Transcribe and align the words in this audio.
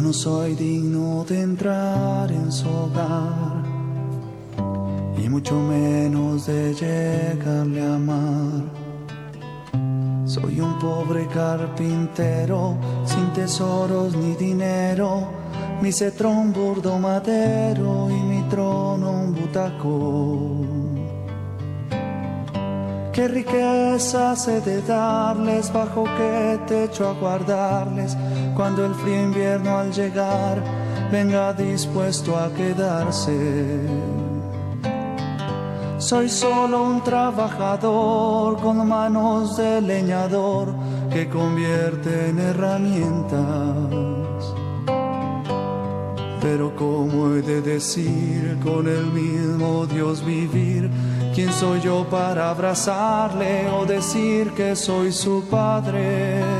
Yo 0.00 0.06
no 0.06 0.12
soy 0.14 0.54
digno 0.54 1.26
de 1.28 1.42
entrar 1.42 2.32
en 2.32 2.50
su 2.50 2.66
hogar 2.66 3.62
y 5.22 5.28
mucho 5.28 5.54
menos 5.56 6.46
de 6.46 6.72
llegarle 6.72 7.82
a 7.82 7.96
amar. 7.96 8.62
Soy 10.24 10.58
un 10.58 10.78
pobre 10.78 11.26
carpintero 11.26 12.78
sin 13.04 13.30
tesoros 13.34 14.16
ni 14.16 14.34
dinero, 14.36 15.28
mi 15.82 15.92
cetro 15.92 16.30
un 16.30 16.50
burdo 16.50 16.98
madero 16.98 18.08
y 18.08 18.22
mi 18.22 18.42
trono 18.48 19.10
un 19.10 19.34
butacón. 19.34 20.80
Qué 23.12 23.28
riqueza 23.28 24.34
se 24.34 24.62
de 24.62 24.80
darles, 24.80 25.70
bajo 25.70 26.04
qué 26.04 26.58
techo 26.66 27.06
aguardarles, 27.06 28.16
cuando 28.60 28.84
el 28.84 28.94
frío 28.94 29.22
invierno 29.22 29.78
al 29.78 29.90
llegar 29.90 30.62
venga 31.10 31.54
dispuesto 31.54 32.36
a 32.36 32.52
quedarse. 32.52 33.32
Soy 35.96 36.28
solo 36.28 36.82
un 36.82 37.02
trabajador 37.02 38.60
con 38.60 38.86
manos 38.86 39.56
de 39.56 39.80
leñador 39.80 40.74
que 41.10 41.26
convierte 41.30 42.28
en 42.28 42.38
herramientas. 42.38 44.54
Pero 46.42 46.76
¿cómo 46.76 47.32
he 47.32 47.40
de 47.40 47.62
decir 47.62 48.58
con 48.62 48.86
el 48.86 49.06
mismo 49.06 49.86
Dios 49.86 50.22
vivir? 50.22 50.90
¿Quién 51.34 51.50
soy 51.50 51.80
yo 51.80 52.06
para 52.10 52.50
abrazarle 52.50 53.70
o 53.70 53.86
decir 53.86 54.50
que 54.50 54.76
soy 54.76 55.12
su 55.12 55.44
padre? 55.48 56.59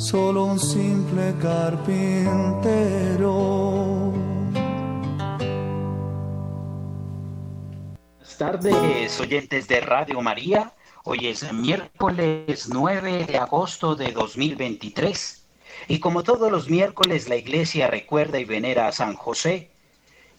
solo 0.00 0.44
un 0.44 0.58
simple 0.58 1.34
carpintero. 1.42 2.12
Buenas 8.16 8.38
tardes, 8.38 9.20
oyentes 9.20 9.68
de 9.68 9.80
Radio 9.82 10.22
María. 10.22 10.72
Hoy 11.04 11.26
es 11.26 11.52
miércoles 11.52 12.70
9 12.70 13.26
de 13.26 13.36
agosto 13.36 13.94
de 13.94 14.12
2023. 14.12 15.46
Y 15.88 16.00
como 16.00 16.22
todos 16.22 16.50
los 16.50 16.70
miércoles, 16.70 17.28
la 17.28 17.36
iglesia 17.36 17.86
recuerda 17.86 18.38
y 18.38 18.46
venera 18.46 18.88
a 18.88 18.92
San 18.92 19.14
José. 19.16 19.70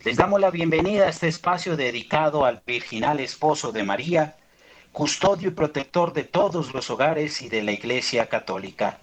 Les 0.04 0.18
damos 0.18 0.42
la 0.42 0.50
bienvenida 0.50 1.06
a 1.06 1.10
este 1.10 1.28
espacio 1.28 1.78
dedicado 1.78 2.46
al 2.46 2.64
virginal 2.66 3.20
esposo 3.20 3.72
de 3.72 3.84
María, 3.84 4.38
custodio 4.92 5.50
y 5.50 5.52
protector 5.52 6.14
de 6.14 6.24
todos 6.24 6.74
los 6.74 6.90
hogares 6.90 7.44
y 7.44 7.50
de 7.50 7.62
la 7.62 7.74
iglesia 7.74 8.28
católica. 8.28 8.98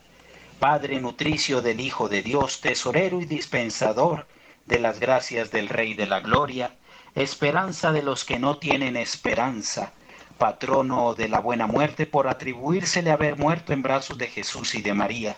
Padre 0.59 1.01
nutricio 1.01 1.62
del 1.62 1.81
Hijo 1.81 2.09
de 2.09 2.23
Dios, 2.23 2.61
tesorero 2.61 3.20
y 3.20 3.27
dispensador 3.27 4.27
de 4.67 4.78
las 4.78 5.01
gracias 5.01 5.51
del 5.51 5.69
Rey 5.69 5.95
de 5.95 6.07
la 6.07 6.20
Gloria, 6.20 6.74
esperanza 7.14 7.92
de 7.92 8.02
los 8.02 8.24
que 8.24 8.39
no 8.39 8.58
tienen 8.58 8.96
esperanza, 8.96 9.92
patrono 10.36 11.14
de 11.14 11.29
la 11.29 11.41
buena 11.41 11.67
muerte 11.67 12.07
por 12.07 12.29
atribuírsele 12.29 13.11
haber 13.11 13.36
muerto 13.36 13.73
en 13.73 13.83
brazos 13.83 14.19
de 14.19 14.29
Jesús 14.29 14.74
y 14.74 14.83
de 14.83 14.95
María 14.95 15.36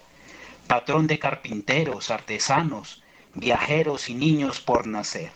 patrón 0.71 1.09
de 1.09 1.19
carpinteros, 1.19 2.13
artesanos, 2.13 3.03
viajeros 3.35 4.09
y 4.09 4.15
niños 4.15 4.61
por 4.61 4.87
nacer. 4.87 5.33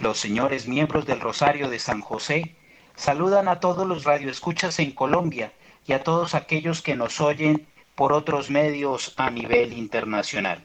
Los 0.00 0.18
señores 0.18 0.66
miembros 0.66 1.06
del 1.06 1.20
Rosario 1.20 1.70
de 1.70 1.78
San 1.78 2.00
José 2.00 2.56
saludan 2.96 3.46
a 3.46 3.60
todos 3.60 3.86
los 3.86 4.02
radioescuchas 4.02 4.80
en 4.80 4.90
Colombia 4.90 5.52
y 5.86 5.92
a 5.92 6.02
todos 6.02 6.34
aquellos 6.34 6.82
que 6.82 6.96
nos 6.96 7.20
oyen 7.20 7.68
por 7.98 8.12
otros 8.12 8.48
medios 8.48 9.12
a 9.16 9.28
nivel 9.28 9.72
internacional. 9.72 10.62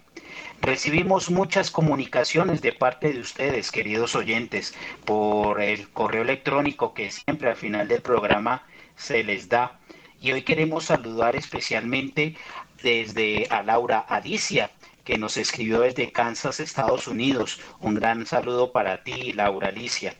Recibimos 0.61 1.31
muchas 1.31 1.71
comunicaciones 1.71 2.61
de 2.61 2.73
parte 2.73 3.11
de 3.11 3.21
ustedes, 3.21 3.71
queridos 3.71 4.15
oyentes, 4.15 4.75
por 5.03 5.59
el 5.59 5.89
correo 5.89 6.21
electrónico 6.21 6.93
que 6.93 7.09
siempre 7.09 7.49
al 7.49 7.55
final 7.55 7.87
del 7.87 8.03
programa 8.03 8.67
se 8.95 9.23
les 9.23 9.49
da. 9.49 9.79
Y 10.21 10.31
hoy 10.31 10.43
queremos 10.43 10.85
saludar 10.85 11.35
especialmente 11.35 12.37
desde 12.83 13.47
a 13.49 13.63
Laura 13.63 14.05
Adicia, 14.07 14.69
que 15.03 15.17
nos 15.17 15.35
escribió 15.35 15.79
desde 15.79 16.11
Kansas, 16.11 16.59
Estados 16.59 17.07
Unidos. 17.07 17.59
Un 17.79 17.95
gran 17.95 18.27
saludo 18.27 18.71
para 18.71 19.03
ti, 19.03 19.33
Laura 19.33 19.69
Alicia. 19.69 20.13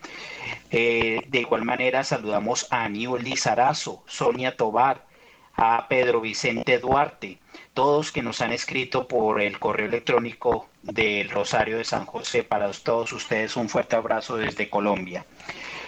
Eh, 0.72 1.22
de 1.28 1.41
igual 1.41 1.63
manera, 1.63 2.03
saludamos 2.03 2.66
a 2.72 2.85
Aníbal 2.85 3.24
Lizarazo, 3.24 4.03
Sonia 4.07 4.57
Tobar, 4.57 5.12
a 5.55 5.87
Pedro 5.87 6.21
Vicente 6.21 6.79
Duarte, 6.79 7.39
todos 7.73 8.11
que 8.11 8.21
nos 8.21 8.41
han 8.41 8.51
escrito 8.51 9.07
por 9.07 9.41
el 9.41 9.59
correo 9.59 9.87
electrónico 9.87 10.69
del 10.81 11.29
Rosario 11.29 11.77
de 11.77 11.83
San 11.83 12.05
José. 12.05 12.43
Para 12.43 12.71
todos 12.71 13.13
ustedes, 13.13 13.55
un 13.55 13.69
fuerte 13.69 13.95
abrazo 13.95 14.37
desde 14.37 14.69
Colombia. 14.69 15.25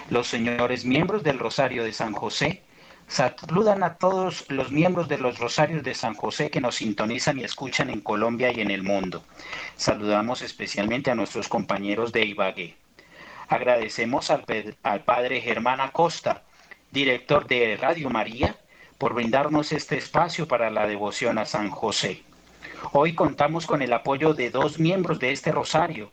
Los 0.09 0.27
señores 0.27 0.85
miembros 0.85 1.23
del 1.23 1.39
Rosario 1.39 1.83
de 1.83 1.93
San 1.93 2.13
José 2.13 2.61
Saludan 3.07 3.83
a 3.83 3.95
todos 3.95 4.49
los 4.49 4.71
miembros 4.71 5.07
de 5.07 5.19
los 5.19 5.37
Rosarios 5.37 5.83
de 5.83 5.93
San 5.93 6.15
José 6.15 6.49
que 6.49 6.59
nos 6.59 6.75
sintonizan 6.75 7.39
y 7.39 7.43
escuchan 7.43 7.89
en 7.89 8.01
Colombia 8.01 8.51
y 8.51 8.61
en 8.61 8.71
el 8.71 8.81
mundo. 8.81 9.23
Saludamos 9.75 10.41
especialmente 10.41 11.11
a 11.11 11.15
nuestros 11.15 11.47
compañeros 11.47 12.11
de 12.11 12.25
Ibagué. 12.25 12.75
Agradecemos 13.47 14.31
al, 14.31 14.43
al 14.81 15.03
Padre 15.03 15.39
Germán 15.39 15.81
Acosta, 15.81 16.43
director 16.91 17.45
de 17.45 17.77
Radio 17.77 18.09
María, 18.09 18.57
por 18.97 19.13
brindarnos 19.13 19.71
este 19.71 19.97
espacio 19.97 20.47
para 20.47 20.69
la 20.71 20.87
devoción 20.87 21.37
a 21.37 21.45
San 21.45 21.69
José. 21.69 22.23
Hoy 22.93 23.13
contamos 23.13 23.65
con 23.65 23.81
el 23.81 23.91
apoyo 23.93 24.33
de 24.33 24.49
dos 24.49 24.79
miembros 24.79 25.19
de 25.19 25.31
este 25.31 25.51
Rosario, 25.51 26.11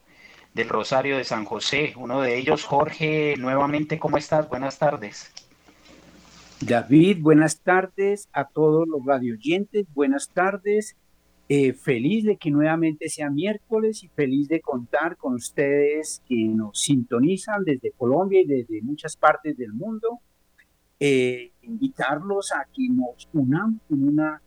del 0.54 0.68
Rosario 0.68 1.16
de 1.16 1.24
San 1.24 1.44
José. 1.44 1.94
Uno 1.96 2.20
de 2.20 2.38
ellos, 2.38 2.64
Jorge, 2.64 3.36
nuevamente, 3.38 3.98
¿cómo 3.98 4.16
estás? 4.16 4.48
Buenas 4.48 4.78
tardes. 4.78 5.32
David, 6.60 7.18
buenas 7.20 7.60
tardes 7.60 8.28
a 8.32 8.46
todos 8.46 8.86
los 8.88 9.04
radioyentes, 9.04 9.86
buenas 9.94 10.28
tardes. 10.28 10.96
Eh, 11.48 11.72
feliz 11.72 12.24
de 12.24 12.36
que 12.36 12.50
nuevamente 12.50 13.08
sea 13.08 13.28
miércoles 13.28 14.02
y 14.04 14.08
feliz 14.08 14.48
de 14.48 14.60
contar 14.60 15.16
con 15.16 15.34
ustedes 15.34 16.22
que 16.28 16.36
nos 16.46 16.80
sintonizan 16.80 17.64
desde 17.64 17.92
Colombia 17.92 18.40
y 18.40 18.46
desde 18.46 18.80
muchas 18.82 19.16
partes 19.16 19.56
del 19.56 19.72
mundo. 19.72 20.20
Eh, 20.98 21.51
invitarlos 21.62 22.52
a 22.52 22.66
que 22.72 22.88
nos 22.88 23.28
unamos 23.32 23.80
con 23.88 24.02
una 24.04 24.42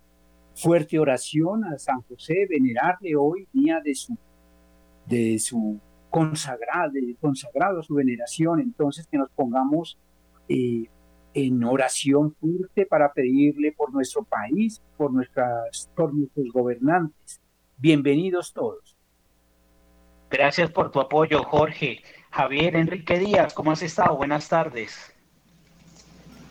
fuerte 0.56 1.00
oración 1.00 1.66
a 1.66 1.78
San 1.78 2.02
José, 2.04 2.48
venerarle 2.50 3.16
hoy, 3.16 3.48
día 3.52 3.82
de 3.84 3.94
su, 3.94 4.18
de 5.06 5.38
su 5.40 5.80
consagrado, 6.10 6.94
consagrado 7.20 7.84
su 7.84 7.96
veneración. 7.96 8.60
Entonces, 8.60 9.08
que 9.08 9.18
nos 9.18 9.30
pongamos 9.32 9.98
eh, 10.48 10.86
en 11.34 11.64
oración 11.64 12.34
fuerte 12.36 12.86
para 12.86 13.12
pedirle 13.12 13.74
por 13.74 13.94
nuestro 13.94 14.24
país, 14.24 14.82
por, 14.98 15.12
nuestras, 15.12 15.90
por 15.96 16.14
nuestros 16.14 16.48
gobernantes. 16.54 17.42
Bienvenidos 17.78 18.54
todos. 18.54 18.96
Gracias 20.30 20.72
por 20.72 20.92
tu 20.92 21.00
apoyo, 21.00 21.44
Jorge. 21.44 22.02
Javier 22.32 22.76
Enrique 22.76 23.20
Díaz, 23.20 23.54
¿cómo 23.54 23.72
has 23.72 23.82
estado? 23.82 24.18
Buenas 24.18 24.50
tardes. 24.50 25.15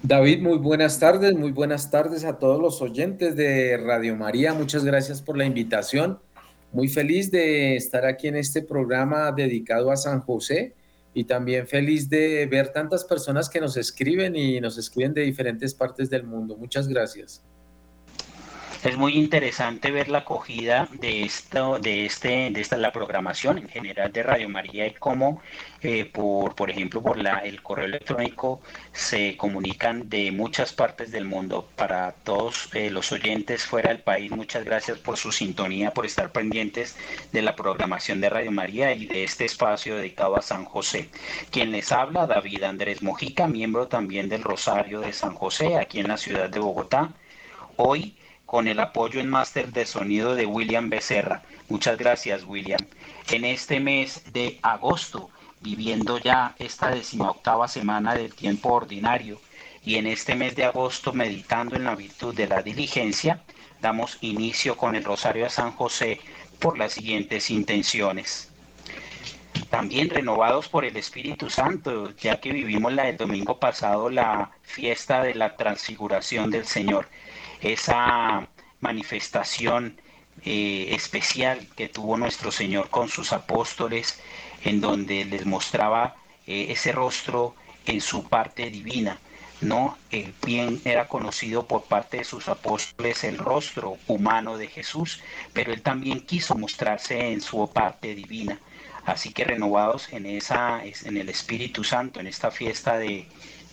David, 0.06 0.42
muy 0.42 0.58
buenas 0.58 1.00
tardes, 1.00 1.34
muy 1.34 1.50
buenas 1.50 1.90
tardes 1.90 2.26
a 2.26 2.38
todos 2.38 2.60
los 2.60 2.82
oyentes 2.82 3.36
de 3.36 3.78
Radio 3.78 4.14
María. 4.14 4.52
Muchas 4.52 4.84
gracias 4.84 5.22
por 5.22 5.38
la 5.38 5.46
invitación. 5.46 6.18
Muy 6.72 6.88
feliz 6.88 7.30
de 7.30 7.74
estar 7.74 8.04
aquí 8.04 8.28
en 8.28 8.36
este 8.36 8.60
programa 8.60 9.32
dedicado 9.32 9.90
a 9.90 9.96
San 9.96 10.20
José 10.20 10.74
y 11.14 11.24
también 11.24 11.66
feliz 11.66 12.10
de 12.10 12.44
ver 12.44 12.68
tantas 12.68 13.02
personas 13.02 13.48
que 13.48 13.62
nos 13.62 13.78
escriben 13.78 14.36
y 14.36 14.60
nos 14.60 14.76
escriben 14.76 15.14
de 15.14 15.22
diferentes 15.22 15.72
partes 15.72 16.10
del 16.10 16.24
mundo. 16.24 16.54
Muchas 16.58 16.86
gracias. 16.86 17.42
Es 18.84 18.98
muy 18.98 19.14
interesante 19.14 19.90
ver 19.90 20.10
la 20.10 20.18
acogida 20.18 20.88
de 20.92 21.22
esto, 21.22 21.78
de 21.78 22.04
este, 22.04 22.50
de 22.50 22.60
esta 22.60 22.76
la 22.76 22.92
programación 22.92 23.56
en 23.56 23.68
general 23.70 24.12
de 24.12 24.22
Radio 24.22 24.50
María 24.50 24.86
y 24.86 24.92
cómo, 24.92 25.40
eh, 25.80 26.04
por, 26.04 26.54
por 26.54 26.68
ejemplo, 26.68 27.00
por 27.00 27.16
la, 27.16 27.38
el 27.38 27.62
correo 27.62 27.86
electrónico 27.86 28.60
se 28.92 29.38
comunican 29.38 30.10
de 30.10 30.30
muchas 30.32 30.74
partes 30.74 31.10
del 31.12 31.24
mundo. 31.24 31.66
Para 31.76 32.12
todos 32.12 32.68
eh, 32.74 32.90
los 32.90 33.10
oyentes 33.10 33.64
fuera 33.64 33.88
del 33.88 34.00
país, 34.00 34.30
muchas 34.30 34.64
gracias 34.66 34.98
por 34.98 35.16
su 35.16 35.32
sintonía, 35.32 35.94
por 35.94 36.04
estar 36.04 36.30
pendientes 36.30 36.94
de 37.32 37.40
la 37.40 37.56
programación 37.56 38.20
de 38.20 38.28
Radio 38.28 38.52
María 38.52 38.92
y 38.92 39.06
de 39.06 39.24
este 39.24 39.46
espacio 39.46 39.96
dedicado 39.96 40.36
a 40.36 40.42
San 40.42 40.66
José. 40.66 41.08
Quien 41.50 41.72
les 41.72 41.90
habla, 41.90 42.26
David 42.26 42.64
Andrés 42.64 43.02
Mojica, 43.02 43.46
miembro 43.48 43.88
también 43.88 44.28
del 44.28 44.42
Rosario 44.42 45.00
de 45.00 45.14
San 45.14 45.34
José, 45.34 45.78
aquí 45.78 46.00
en 46.00 46.08
la 46.08 46.18
ciudad 46.18 46.50
de 46.50 46.58
Bogotá. 46.58 47.14
Hoy 47.76 48.14
con 48.54 48.68
el 48.68 48.78
apoyo 48.78 49.18
en 49.18 49.28
máster 49.28 49.72
de 49.72 49.84
sonido 49.84 50.36
de 50.36 50.46
William 50.46 50.88
Becerra. 50.88 51.42
Muchas 51.68 51.98
gracias, 51.98 52.44
William. 52.44 52.78
En 53.32 53.44
este 53.44 53.80
mes 53.80 54.32
de 54.32 54.60
agosto, 54.62 55.28
viviendo 55.60 56.18
ya 56.18 56.54
esta 56.60 56.90
decimoctava 56.90 57.66
semana 57.66 58.14
del 58.14 58.32
tiempo 58.32 58.72
ordinario, 58.72 59.40
y 59.84 59.96
en 59.96 60.06
este 60.06 60.36
mes 60.36 60.54
de 60.54 60.66
agosto, 60.66 61.12
meditando 61.12 61.74
en 61.74 61.82
la 61.82 61.96
virtud 61.96 62.32
de 62.32 62.46
la 62.46 62.62
diligencia, 62.62 63.42
damos 63.80 64.18
inicio 64.20 64.76
con 64.76 64.94
el 64.94 65.02
Rosario 65.02 65.42
de 65.42 65.50
San 65.50 65.72
José 65.72 66.20
por 66.60 66.78
las 66.78 66.92
siguientes 66.92 67.50
intenciones. 67.50 68.52
También 69.68 70.10
renovados 70.10 70.68
por 70.68 70.84
el 70.84 70.96
Espíritu 70.96 71.50
Santo, 71.50 72.14
ya 72.18 72.38
que 72.38 72.52
vivimos 72.52 72.92
la 72.92 73.06
del 73.06 73.16
domingo 73.16 73.58
pasado 73.58 74.10
la 74.10 74.52
fiesta 74.62 75.24
de 75.24 75.34
la 75.34 75.56
transfiguración 75.56 76.52
del 76.52 76.66
Señor 76.66 77.08
esa 77.64 78.46
manifestación 78.80 80.00
eh, 80.44 80.88
especial 80.94 81.66
que 81.74 81.88
tuvo 81.88 82.16
nuestro 82.18 82.52
Señor 82.52 82.90
con 82.90 83.08
sus 83.08 83.32
apóstoles, 83.32 84.20
en 84.64 84.80
donde 84.80 85.24
les 85.24 85.46
mostraba 85.46 86.16
eh, 86.46 86.66
ese 86.68 86.92
rostro 86.92 87.54
en 87.86 88.00
su 88.00 88.28
parte 88.28 88.70
divina. 88.70 89.18
¿no? 89.60 89.96
El 90.10 90.34
bien 90.44 90.82
era 90.84 91.08
conocido 91.08 91.66
por 91.66 91.84
parte 91.84 92.18
de 92.18 92.24
sus 92.24 92.48
apóstoles 92.48 93.24
el 93.24 93.38
rostro 93.38 93.96
humano 94.06 94.58
de 94.58 94.66
Jesús, 94.66 95.22
pero 95.54 95.72
él 95.72 95.80
también 95.80 96.20
quiso 96.20 96.54
mostrarse 96.56 97.32
en 97.32 97.40
su 97.40 97.70
parte 97.72 98.14
divina. 98.14 98.58
Así 99.06 99.32
que 99.32 99.44
renovados 99.44 100.12
en, 100.12 100.26
esa, 100.26 100.82
en 100.84 101.16
el 101.16 101.30
Espíritu 101.30 101.84
Santo, 101.84 102.20
en 102.20 102.26
esta 102.26 102.50
fiesta 102.50 102.98
de, 102.98 103.26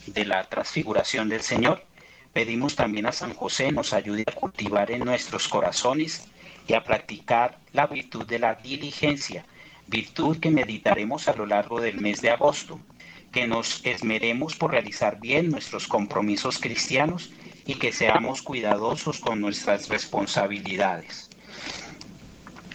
de 0.07 0.25
la 0.25 0.43
transfiguración 0.45 1.27
del 1.27 1.41
Señor, 1.41 1.83
Pedimos 2.33 2.77
también 2.77 3.07
a 3.07 3.11
San 3.11 3.33
José 3.33 3.73
nos 3.73 3.91
ayude 3.91 4.23
a 4.25 4.31
cultivar 4.31 4.89
en 4.89 5.03
nuestros 5.03 5.49
corazones 5.49 6.27
y 6.65 6.73
a 6.73 6.83
practicar 6.83 7.59
la 7.73 7.87
virtud 7.87 8.25
de 8.25 8.39
la 8.39 8.55
diligencia, 8.55 9.45
virtud 9.87 10.37
que 10.39 10.49
meditaremos 10.49 11.27
a 11.27 11.33
lo 11.35 11.45
largo 11.45 11.81
del 11.81 11.99
mes 11.99 12.21
de 12.21 12.29
agosto, 12.29 12.79
que 13.33 13.47
nos 13.47 13.85
esmeremos 13.85 14.55
por 14.55 14.71
realizar 14.71 15.19
bien 15.19 15.49
nuestros 15.49 15.87
compromisos 15.87 16.57
cristianos 16.57 17.31
y 17.65 17.75
que 17.75 17.91
seamos 17.91 18.41
cuidadosos 18.41 19.19
con 19.19 19.41
nuestras 19.41 19.89
responsabilidades. 19.89 21.29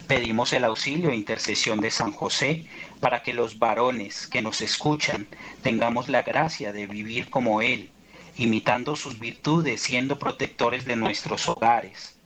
Pedimos 0.07 0.53
el 0.53 0.65
auxilio 0.65 1.11
e 1.11 1.17
intercesión 1.17 1.81
de 1.81 1.91
San 1.91 2.13
José 2.13 2.67
para 3.01 3.23
que 3.23 3.33
los 3.33 3.59
varones 3.59 4.27
que 4.27 4.43
nos 4.43 4.61
escuchan 4.61 5.27
tengamos 5.63 6.09
la 6.09 6.23
gracia 6.23 6.73
de 6.73 6.87
vivir 6.87 7.29
como 7.29 7.61
Él, 7.61 7.91
imitando 8.39 8.97
sus 8.97 9.19
virtudes, 9.19 9.81
siendo 9.83 10.19
protectores 10.19 10.85
de 10.85 10.97
nuestros 10.97 11.49
hogares. 11.49 12.17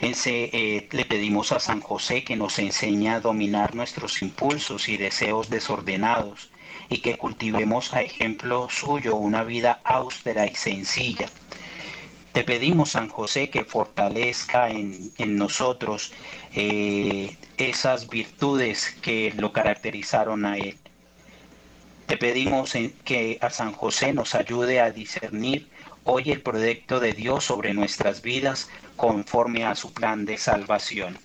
Eh, 0.00 0.88
le 0.90 1.04
pedimos 1.04 1.52
a 1.52 1.60
San 1.60 1.80
José 1.80 2.24
que 2.24 2.34
nos 2.34 2.58
enseñe 2.58 3.08
a 3.08 3.20
dominar 3.20 3.76
nuestros 3.76 4.20
impulsos 4.20 4.88
y 4.88 4.96
deseos 4.96 5.48
desordenados 5.48 6.50
y 6.88 6.98
que 6.98 7.16
cultivemos 7.16 7.94
a 7.94 8.02
ejemplo 8.02 8.68
suyo 8.68 9.14
una 9.14 9.44
vida 9.44 9.80
austera 9.84 10.46
y 10.46 10.56
sencilla. 10.56 11.28
Te 12.32 12.42
pedimos, 12.44 12.90
San 12.90 13.08
José, 13.08 13.48
que 13.48 13.64
fortalezca 13.64 14.70
en, 14.70 15.12
nosotros 15.36 16.12
eh, 16.52 17.36
esas 17.56 18.08
virtudes 18.08 18.96
que 19.02 19.32
lo 19.36 19.52
caracterizaron 19.52 20.46
a 20.46 20.56
él. 20.56 20.78
Te 22.06 22.16
pedimos 22.16 22.74
que 23.04 23.38
a 23.40 23.50
San 23.50 23.72
José 23.72 24.12
nos 24.12 24.34
ayude 24.34 24.80
a 24.80 24.90
discernir 24.90 25.68
hoy 26.04 26.30
el 26.30 26.42
proyecto 26.42 27.00
de 27.00 27.12
Dios 27.12 27.44
sobre 27.44 27.74
nuestras 27.74 28.22
vidas 28.22 28.68
conforme 28.96 29.64
a 29.64 29.74
su 29.74 29.92
plan 29.92 30.24
de 30.24 30.36
salvación. 30.36 31.18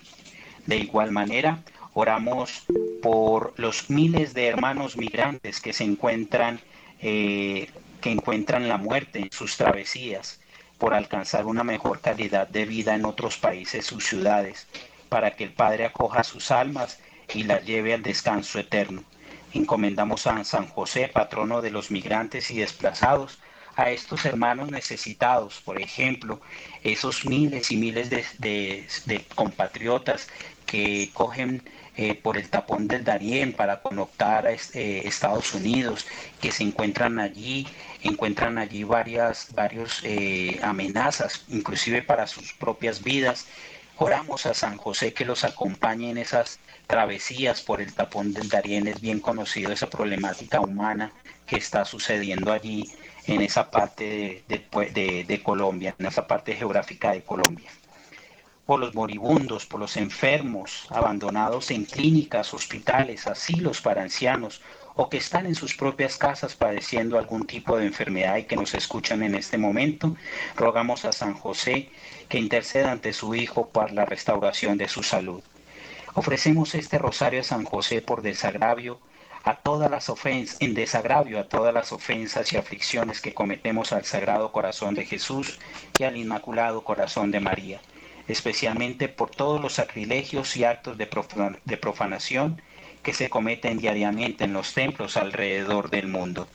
De 0.65 0.77
igual 0.77 1.11
manera, 1.11 1.63
oramos 1.93 2.65
por 3.01 3.53
los 3.57 3.89
miles 3.89 4.33
de 4.33 4.47
hermanos 4.47 4.97
migrantes 4.97 5.59
que 5.59 5.73
se 5.73 5.83
encuentran, 5.83 6.61
eh, 7.01 7.69
que 8.01 8.11
encuentran 8.11 8.67
la 8.67 8.77
muerte 8.77 9.19
en 9.19 9.31
sus 9.31 9.57
travesías, 9.57 10.39
por 10.77 10.93
alcanzar 10.93 11.45
una 11.45 11.63
mejor 11.63 12.01
calidad 12.01 12.47
de 12.47 12.65
vida 12.65 12.95
en 12.95 13.05
otros 13.05 13.37
países, 13.37 13.85
sus 13.85 14.05
ciudades, 14.05 14.67
para 15.09 15.35
que 15.35 15.45
el 15.45 15.53
Padre 15.53 15.85
acoja 15.85 16.23
sus 16.23 16.51
almas 16.51 16.99
y 17.33 17.43
las 17.43 17.65
lleve 17.65 17.93
al 17.93 18.03
descanso 18.03 18.59
eterno. 18.59 19.03
Encomendamos 19.53 20.27
a 20.27 20.43
San 20.43 20.67
José, 20.67 21.09
patrono 21.13 21.61
de 21.61 21.71
los 21.71 21.91
migrantes 21.91 22.51
y 22.51 22.59
desplazados, 22.59 23.39
a 23.77 23.91
estos 23.91 24.25
hermanos 24.25 24.71
necesitados, 24.71 25.61
por 25.63 25.79
ejemplo, 25.79 26.41
esos 26.83 27.25
miles 27.25 27.71
y 27.71 27.77
miles 27.77 28.09
de, 28.09 29.25
compatriotas 29.35 30.27
que 30.65 31.11
cogen 31.13 31.61
eh, 31.95 32.15
por 32.15 32.37
el 32.37 32.49
tapón 32.49 32.87
del 32.87 33.03
Darién 33.03 33.53
para 33.53 33.81
conectar 33.81 34.47
a 34.47 34.51
este, 34.51 35.07
Estados 35.07 35.53
Unidos, 35.53 36.07
que 36.41 36.51
se 36.51 36.63
encuentran 36.63 37.19
allí, 37.19 37.67
encuentran 38.01 38.57
allí 38.57 38.83
varias 38.83 39.53
varios, 39.53 40.01
eh, 40.03 40.59
amenazas, 40.63 41.45
inclusive 41.47 42.01
para 42.01 42.25
sus 42.25 42.53
propias 42.53 43.03
vidas. 43.03 43.45
Oramos 43.99 44.45
a 44.45 44.53
San 44.53 44.77
José 44.77 45.11
que 45.11 45.25
los 45.25 45.43
acompañe 45.43 46.11
en 46.11 46.19
esas 46.19 46.59
travesías 46.85 47.63
por 47.63 47.81
el 47.81 47.93
tapón 47.93 48.31
del 48.31 48.47
Darién 48.47 48.87
es 48.87 49.01
bien 49.01 49.19
conocido 49.19 49.71
esa 49.71 49.89
problemática 49.89 50.61
humana 50.61 51.11
que 51.47 51.55
está 51.55 51.83
sucediendo 51.83 52.51
allí 52.51 52.91
en 53.25 53.41
esa 53.41 53.71
parte 53.71 54.43
de, 54.47 55.25
de, 55.27 55.43
Colombia, 55.43 55.95
en 55.97 56.05
esa 56.05 56.27
parte 56.27 56.55
geográfica 56.55 57.11
de 57.11 57.23
Colombia. 57.23 57.71
Por 58.67 58.79
los 58.79 58.93
moribundos, 58.93 59.65
por 59.65 59.79
los 59.79 59.97
enfermos, 59.97 60.85
abandonados 60.89 61.71
en 61.71 61.85
clínicas, 61.85 62.53
hospitales, 62.53 63.25
asilos 63.25 63.81
para 63.81 64.03
ancianos 64.03 64.61
o 64.97 65.09
que 65.09 65.17
están 65.17 65.45
en 65.45 65.53
sus 65.53 65.75
propias 65.75 66.17
casas 66.17 66.55
padeciendo 66.55 67.19
algún 67.19 67.45
tipo 67.45 67.77
de 67.77 67.85
enfermedad 67.85 68.37
y 68.37 68.45
que 68.45 68.55
nos 68.55 68.73
escuchan 68.73 69.21
en 69.21 69.35
este 69.35 69.57
momento, 69.57 70.17
rogamos 70.55 71.05
a 71.05 71.11
San 71.11 71.35
José 71.35 71.89
que 72.27 72.39
interceda 72.39 72.91
ante 72.91 73.13
su 73.13 73.35
Hijo 73.35 73.69
para 73.69 73.93
la 73.93 74.05
restauración 74.05 74.77
de 74.77 74.87
su 74.87 75.03
salud. 75.03 75.43
Ofrecemos 76.15 76.73
este 76.73 76.97
rosario 76.97 77.41
a 77.41 77.43
San 77.43 77.63
José 77.63 78.01
por 78.01 78.23
desagravio 78.23 78.99
a 79.43 79.57
todas 79.57 79.89
las 79.91 80.09
ofensas, 80.09 80.57
en 80.59 80.73
desagravio 80.73 81.39
a 81.39 81.47
todas 81.47 81.73
las 81.73 81.91
ofensas 81.91 82.51
y 82.51 82.57
aflicciones 82.57 83.21
que 83.21 83.35
cometemos 83.35 83.93
al 83.93 84.03
Sagrado 84.03 84.51
Corazón 84.51 84.95
de 84.95 85.05
Jesús 85.05 85.59
y 85.99 86.05
al 86.05 86.17
Inmaculado 86.17 86.83
Corazón 86.83 87.29
de 87.29 87.39
María, 87.39 87.81
especialmente 88.27 89.09
por 89.09 89.29
todos 89.29 89.61
los 89.61 89.73
sacrilegios 89.73 90.57
y 90.57 90.63
actos 90.63 90.97
de 90.97 91.77
profanación 91.77 92.61
que 93.03 93.13
se 93.13 93.29
cometen 93.29 93.77
diariamente 93.77 94.43
en 94.43 94.53
los 94.53 94.73
templos 94.73 95.17
alrededor 95.17 95.89
del 95.89 96.07
mundo. 96.07 96.47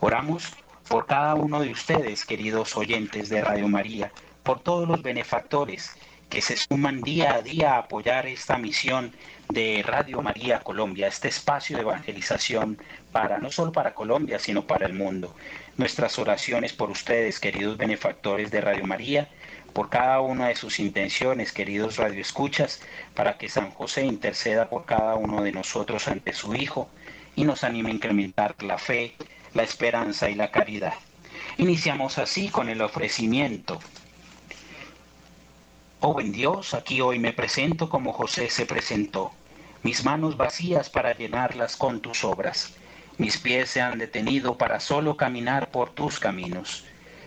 Oramos 0.00 0.54
por 0.88 1.06
cada 1.06 1.34
uno 1.34 1.60
de 1.60 1.70
ustedes, 1.70 2.24
queridos 2.24 2.76
oyentes 2.76 3.28
de 3.28 3.42
Radio 3.42 3.68
María, 3.68 4.12
por 4.42 4.60
todos 4.60 4.86
los 4.86 5.02
benefactores 5.02 5.96
que 6.28 6.42
se 6.42 6.56
suman 6.56 7.02
día 7.02 7.34
a 7.34 7.42
día 7.42 7.74
a 7.74 7.78
apoyar 7.78 8.26
esta 8.26 8.58
misión 8.58 9.12
de 9.48 9.82
Radio 9.86 10.22
María 10.22 10.60
Colombia, 10.60 11.08
este 11.08 11.28
espacio 11.28 11.76
de 11.76 11.82
evangelización 11.82 12.78
para 13.12 13.38
no 13.38 13.50
solo 13.50 13.72
para 13.72 13.94
Colombia, 13.94 14.38
sino 14.38 14.66
para 14.66 14.86
el 14.86 14.94
mundo. 14.94 15.34
Nuestras 15.76 16.18
oraciones 16.18 16.72
por 16.72 16.90
ustedes, 16.90 17.40
queridos 17.40 17.76
benefactores 17.76 18.50
de 18.50 18.60
Radio 18.60 18.86
María, 18.86 19.28
por 19.72 19.90
cada 19.90 20.20
una 20.20 20.48
de 20.48 20.56
sus 20.56 20.80
intenciones, 20.80 21.52
queridos 21.52 21.96
radioescuchas, 21.96 22.80
para 23.14 23.36
que 23.36 23.48
San 23.48 23.70
José 23.70 24.04
interceda 24.04 24.68
por 24.68 24.86
cada 24.86 25.14
uno 25.16 25.42
de 25.42 25.52
nosotros 25.52 26.08
ante 26.08 26.32
su 26.32 26.54
Hijo 26.54 26.88
y 27.34 27.44
nos 27.44 27.62
anime 27.62 27.90
a 27.90 27.94
incrementar 27.94 28.54
la 28.62 28.78
fe, 28.78 29.14
la 29.54 29.62
esperanza 29.62 30.30
y 30.30 30.34
la 30.34 30.50
caridad. 30.50 30.94
Iniciamos 31.58 32.18
así 32.18 32.48
con 32.48 32.68
el 32.68 32.80
ofrecimiento 32.80 33.78
Oh 36.00 36.12
buen 36.12 36.30
Dios, 36.30 36.74
aquí 36.74 37.00
hoy 37.00 37.18
me 37.18 37.32
presento 37.32 37.88
como 37.88 38.12
José 38.12 38.50
se 38.50 38.66
presentó, 38.66 39.32
mis 39.82 40.04
manos 40.04 40.36
vacías 40.36 40.90
para 40.90 41.16
llenarlas 41.16 41.74
con 41.76 42.00
tus 42.00 42.22
obras. 42.22 42.74
Mis 43.16 43.38
pies 43.38 43.70
se 43.70 43.80
han 43.80 43.98
detenido 43.98 44.58
para 44.58 44.78
solo 44.78 45.16
caminar 45.16 45.70
por 45.70 45.90
tus 45.90 46.20
caminos. 46.20 46.84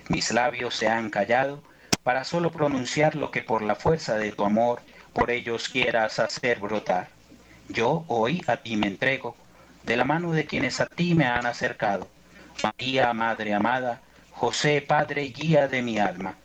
Mis 0.07 0.31
labios 0.31 0.75
se 0.75 0.87
han 0.87 1.09
callado 1.09 1.63
para 2.03 2.23
solo 2.23 2.51
pronunciar 2.51 3.15
lo 3.15 3.31
que 3.31 3.41
por 3.41 3.63
la 3.63 3.75
fuerza 3.75 4.17
de 4.17 4.31
tu 4.31 4.45
amor 4.45 4.81
por 5.13 5.31
ellos 5.31 5.67
quieras 5.67 6.19
hacer 6.19 6.59
brotar. 6.59 7.09
Yo 7.69 8.05
hoy 8.07 8.43
a 8.45 8.57
ti 8.57 8.77
me 8.77 8.87
entrego, 8.87 9.35
de 9.83 9.97
la 9.97 10.05
mano 10.05 10.31
de 10.31 10.45
quienes 10.45 10.79
a 10.79 10.85
ti 10.85 11.15
me 11.15 11.25
han 11.25 11.47
acercado. 11.47 12.07
María, 12.61 13.11
Madre 13.13 13.55
amada, 13.55 14.01
José, 14.31 14.81
Padre, 14.81 15.23
guía 15.29 15.67
de 15.67 15.81
mi 15.81 15.97
alma, 15.97 16.37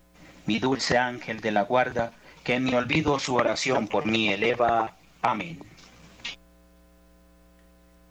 mi 0.46 0.58
dulce 0.58 0.98
ángel 0.98 1.40
de 1.40 1.50
la 1.50 1.62
guarda, 1.62 2.12
que 2.42 2.54
en 2.54 2.64
mi 2.64 2.74
olvido 2.74 3.18
su 3.18 3.34
oración 3.34 3.88
por 3.88 4.06
mí 4.06 4.28
eleva. 4.28 4.96
Amén. 5.22 5.58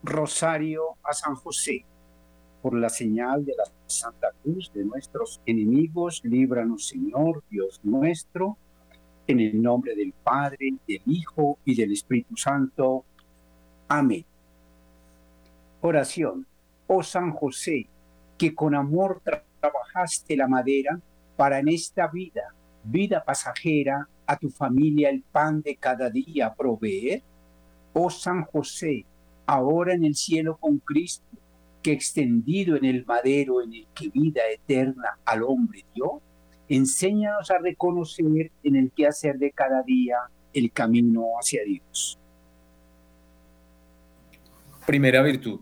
Rosario 0.02 0.96
a 1.02 1.12
San 1.12 1.34
José, 1.36 1.84
por 2.60 2.74
la 2.74 2.88
señal 2.88 3.44
de 3.44 3.54
la 3.56 3.64
Santa 3.86 4.28
Cruz 4.42 4.70
de 4.74 4.84
nuestros 4.84 5.40
enemigos, 5.46 6.20
líbranos 6.24 6.88
Señor 6.88 7.42
Dios 7.48 7.80
nuestro, 7.84 8.58
en 9.26 9.40
el 9.40 9.62
nombre 9.62 9.94
del 9.94 10.12
Padre, 10.12 10.74
del 10.86 11.02
Hijo 11.06 11.58
y 11.64 11.74
del 11.74 11.92
Espíritu 11.92 12.36
Santo. 12.36 13.04
Amén. 13.88 14.24
Oración. 15.80 16.46
Oh 16.86 17.02
San 17.02 17.30
José, 17.30 17.86
que 18.36 18.54
con 18.54 18.74
amor 18.74 19.22
trabajaste 19.60 20.36
la 20.36 20.48
madera 20.48 21.00
para 21.36 21.58
en 21.58 21.68
esta 21.68 22.08
vida, 22.08 22.54
vida 22.84 23.24
pasajera, 23.24 24.08
a 24.26 24.36
tu 24.36 24.50
familia 24.50 25.10
el 25.10 25.22
pan 25.22 25.60
de 25.62 25.76
cada 25.76 26.10
día 26.10 26.54
proveer. 26.54 27.22
Oh 27.92 28.10
San 28.10 28.44
José, 28.44 29.04
ahora 29.46 29.94
en 29.94 30.04
el 30.04 30.14
cielo 30.14 30.56
con 30.56 30.78
Cristo, 30.78 31.24
que 31.82 31.92
extendido 31.92 32.76
en 32.76 32.86
el 32.86 33.04
madero 33.04 33.62
en 33.62 33.74
el 33.74 33.86
que 33.94 34.08
vida 34.08 34.40
eterna 34.52 35.18
al 35.24 35.42
hombre 35.42 35.84
dio, 35.94 36.22
enséñanos 36.68 37.50
a 37.50 37.58
reconocer 37.58 38.50
en 38.62 38.76
el 38.76 38.90
que 38.90 39.06
hacer 39.06 39.38
de 39.38 39.50
cada 39.50 39.82
día 39.82 40.16
el 40.52 40.72
camino 40.72 41.32
hacia 41.38 41.62
Dios. 41.64 42.18
Primera 44.86 45.22
virtud. 45.22 45.60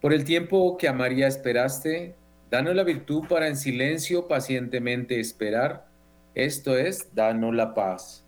Por 0.00 0.12
el 0.12 0.24
tiempo 0.24 0.76
que 0.76 0.88
a 0.88 0.92
María 0.92 1.26
esperaste, 1.26 2.14
danos 2.54 2.76
la 2.76 2.84
virtud 2.84 3.24
para 3.28 3.48
en 3.48 3.56
silencio 3.56 4.28
pacientemente 4.28 5.18
esperar, 5.18 5.88
esto 6.36 6.78
es, 6.78 7.12
danos 7.12 7.52
la 7.52 7.74
paz. 7.74 8.24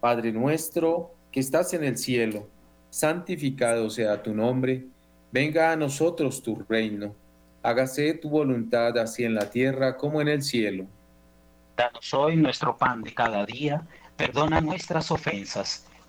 Padre 0.00 0.32
nuestro, 0.32 1.14
que 1.30 1.38
estás 1.38 1.72
en 1.72 1.84
el 1.84 1.96
cielo, 1.96 2.48
santificado 2.90 3.88
sea 3.88 4.20
tu 4.20 4.34
nombre, 4.34 4.86
venga 5.30 5.70
a 5.70 5.76
nosotros 5.76 6.42
tu 6.42 6.56
reino, 6.68 7.14
hágase 7.62 8.14
tu 8.14 8.30
voluntad 8.30 8.98
así 8.98 9.22
en 9.22 9.36
la 9.36 9.48
tierra 9.48 9.96
como 9.96 10.20
en 10.20 10.26
el 10.26 10.42
cielo. 10.42 10.84
Danos 11.76 12.12
hoy 12.14 12.34
nuestro 12.34 12.76
pan 12.76 13.04
de 13.04 13.14
cada 13.14 13.46
día, 13.46 13.86
perdona 14.16 14.60
nuestras 14.60 15.08
ofensas, 15.12 15.86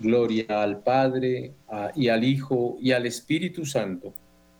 Gloria 0.00 0.62
al 0.62 0.80
Padre, 0.80 1.54
y 1.94 2.08
al 2.08 2.24
Hijo, 2.24 2.76
y 2.80 2.92
al 2.92 3.06
Espíritu 3.06 3.64
Santo. 3.64 4.12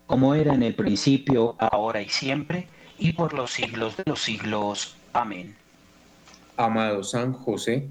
Como 0.06 0.34
era 0.34 0.54
en 0.54 0.62
el 0.62 0.74
principio, 0.74 1.56
ahora 1.58 2.02
y 2.02 2.08
siempre, 2.08 2.68
y 2.98 3.12
por 3.12 3.32
los 3.32 3.52
siglos 3.52 3.96
de 3.96 4.04
los 4.06 4.22
siglos. 4.22 4.96
Amén. 5.12 5.56
Amado 6.56 7.02
San 7.02 7.32
José, 7.32 7.88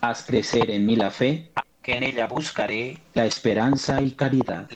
Haz 0.00 0.24
crecer 0.24 0.70
en 0.70 0.86
mí 0.86 0.94
la 0.94 1.10
fe, 1.10 1.50
que 1.82 1.96
en 1.96 2.04
ella 2.04 2.26
buscaré 2.26 2.98
la 3.14 3.24
esperanza 3.26 4.00
y 4.02 4.12
caridad. 4.12 4.68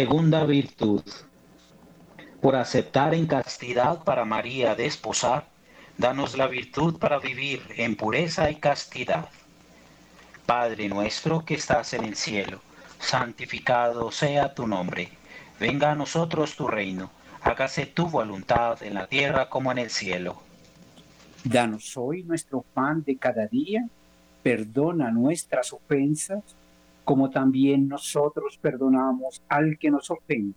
Segunda 0.00 0.46
virtud. 0.46 1.02
Por 2.40 2.56
aceptar 2.56 3.12
en 3.12 3.26
castidad 3.26 4.02
para 4.02 4.24
María 4.24 4.74
de 4.74 4.86
esposar, 4.86 5.44
danos 5.98 6.38
la 6.38 6.46
virtud 6.46 6.98
para 6.98 7.18
vivir 7.18 7.60
en 7.76 7.96
pureza 7.96 8.50
y 8.50 8.54
castidad. 8.54 9.28
Padre 10.46 10.88
nuestro 10.88 11.44
que 11.44 11.52
estás 11.52 11.92
en 11.92 12.04
el 12.04 12.16
cielo, 12.16 12.60
santificado 12.98 14.10
sea 14.10 14.54
tu 14.54 14.66
nombre. 14.66 15.10
Venga 15.60 15.90
a 15.90 15.94
nosotros 15.94 16.56
tu 16.56 16.66
reino. 16.66 17.10
Hágase 17.42 17.84
tu 17.84 18.06
voluntad 18.08 18.82
en 18.82 18.94
la 18.94 19.06
tierra 19.06 19.50
como 19.50 19.70
en 19.70 19.76
el 19.76 19.90
cielo. 19.90 20.40
Danos 21.44 21.94
hoy 21.98 22.22
nuestro 22.22 22.62
pan 22.62 23.04
de 23.04 23.18
cada 23.18 23.46
día. 23.48 23.86
Perdona 24.42 25.10
nuestras 25.10 25.74
ofensas 25.74 26.42
como 27.10 27.28
también 27.28 27.88
nosotros 27.88 28.56
perdonamos 28.62 29.42
al 29.48 29.78
que 29.80 29.90
nos 29.90 30.12
ofende. 30.12 30.54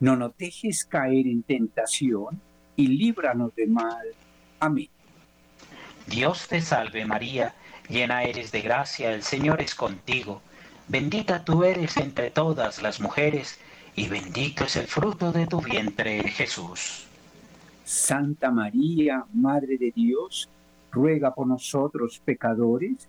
No 0.00 0.16
nos 0.16 0.36
dejes 0.36 0.84
caer 0.84 1.28
en 1.28 1.44
tentación 1.44 2.40
y 2.74 2.88
líbranos 2.88 3.54
de 3.54 3.68
mal. 3.68 4.04
Amén. 4.58 4.88
Dios 6.08 6.48
te 6.48 6.60
salve 6.60 7.06
María, 7.06 7.54
llena 7.88 8.24
eres 8.24 8.50
de 8.50 8.62
gracia, 8.62 9.12
el 9.12 9.22
Señor 9.22 9.60
es 9.60 9.76
contigo. 9.76 10.42
Bendita 10.88 11.44
tú 11.44 11.62
eres 11.62 11.96
entre 11.98 12.32
todas 12.32 12.82
las 12.82 13.00
mujeres, 13.00 13.60
y 13.94 14.08
bendito 14.08 14.64
es 14.64 14.74
el 14.74 14.88
fruto 14.88 15.30
de 15.30 15.46
tu 15.46 15.60
vientre, 15.60 16.20
Jesús. 16.30 17.06
Santa 17.84 18.50
María, 18.50 19.24
Madre 19.32 19.78
de 19.78 19.92
Dios, 19.92 20.48
ruega 20.90 21.32
por 21.32 21.46
nosotros 21.46 22.20
pecadores, 22.24 23.08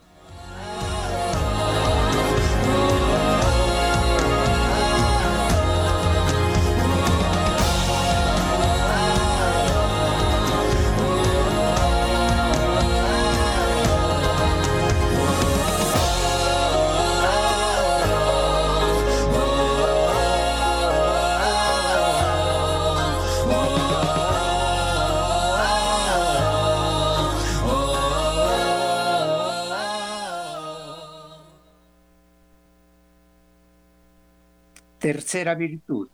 Tercera 35.11 35.55
virtud. 35.55 36.07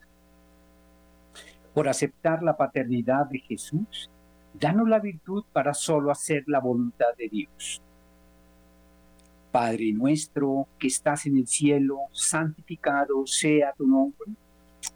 Por 1.71 1.87
aceptar 1.87 2.41
la 2.41 2.57
paternidad 2.57 3.27
de 3.27 3.37
Jesús, 3.37 4.09
danos 4.59 4.89
la 4.89 4.97
virtud 4.97 5.43
para 5.53 5.75
solo 5.75 6.09
hacer 6.09 6.45
la 6.47 6.59
voluntad 6.59 7.15
de 7.15 7.29
Dios. 7.29 7.79
Padre 9.51 9.93
nuestro 9.93 10.67
que 10.79 10.87
estás 10.87 11.27
en 11.27 11.37
el 11.37 11.45
cielo, 11.45 12.07
santificado 12.11 13.27
sea 13.27 13.71
tu 13.77 13.85
nombre. 13.85 14.31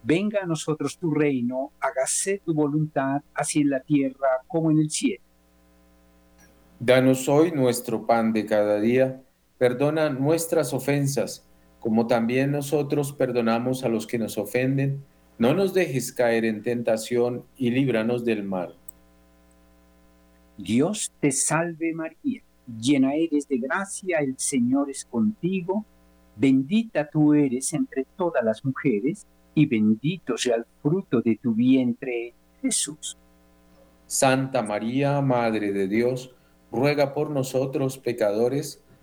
Venga 0.01 0.39
a 0.41 0.47
nosotros 0.47 0.97
tu 0.97 1.13
reino, 1.13 1.71
hágase 1.79 2.41
tu 2.43 2.55
voluntad, 2.55 3.21
así 3.35 3.61
en 3.61 3.69
la 3.69 3.81
tierra 3.81 4.29
como 4.47 4.71
en 4.71 4.79
el 4.79 4.89
cielo. 4.89 5.23
Danos 6.79 7.29
hoy 7.29 7.51
nuestro 7.51 8.07
pan 8.07 8.33
de 8.33 8.47
cada 8.47 8.79
día, 8.79 9.21
perdona 9.59 10.09
nuestras 10.09 10.73
ofensas 10.73 11.47
como 11.81 12.07
también 12.07 12.51
nosotros 12.51 13.11
perdonamos 13.11 13.83
a 13.83 13.89
los 13.89 14.07
que 14.07 14.19
nos 14.19 14.37
ofenden, 14.37 15.03
no 15.39 15.55
nos 15.55 15.73
dejes 15.73 16.13
caer 16.13 16.45
en 16.45 16.61
tentación 16.61 17.43
y 17.57 17.71
líbranos 17.71 18.23
del 18.23 18.43
mal. 18.43 18.75
Dios 20.57 21.11
te 21.19 21.31
salve 21.31 21.91
María, 21.93 22.43
llena 22.79 23.15
eres 23.15 23.47
de 23.47 23.57
gracia, 23.57 24.19
el 24.19 24.37
Señor 24.37 24.91
es 24.91 25.05
contigo, 25.05 25.83
bendita 26.35 27.09
tú 27.09 27.33
eres 27.33 27.73
entre 27.73 28.05
todas 28.15 28.43
las 28.43 28.63
mujeres, 28.63 29.25
y 29.55 29.65
bendito 29.65 30.37
sea 30.37 30.57
el 30.57 30.65
fruto 30.83 31.19
de 31.21 31.37
tu 31.37 31.55
vientre, 31.55 32.35
Jesús. 32.61 33.17
Santa 34.05 34.61
María, 34.61 35.19
Madre 35.21 35.73
de 35.73 35.87
Dios, 35.87 36.35
ruega 36.71 37.13
por 37.13 37.31
nosotros 37.31 37.97
pecadores, 37.97 38.83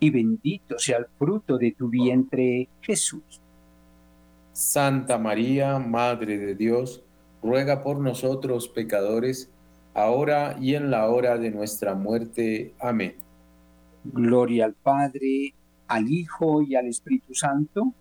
y 0.00 0.10
bendito 0.10 0.78
sea 0.78 0.98
el 0.98 1.06
fruto 1.18 1.58
de 1.58 1.72
tu 1.72 1.88
vientre, 1.88 2.68
Jesús. 2.80 3.40
Santa 4.52 5.18
María, 5.18 5.78
Madre 5.78 6.38
de 6.38 6.54
Dios, 6.54 7.02
ruega 7.42 7.82
por 7.82 8.00
nosotros 8.00 8.68
pecadores, 8.68 9.50
ahora 9.94 10.56
y 10.60 10.74
en 10.74 10.90
la 10.90 11.08
hora 11.08 11.38
de 11.38 11.50
nuestra 11.50 11.94
muerte. 11.94 12.74
Amén. 12.80 13.14
Gloria 14.04 14.66
al 14.66 14.74
Padre, 14.74 15.54
al 15.86 16.10
Hijo 16.10 16.62
y 16.62 16.74
al 16.74 16.86
Espíritu 16.86 17.34
Santo. 17.34 17.92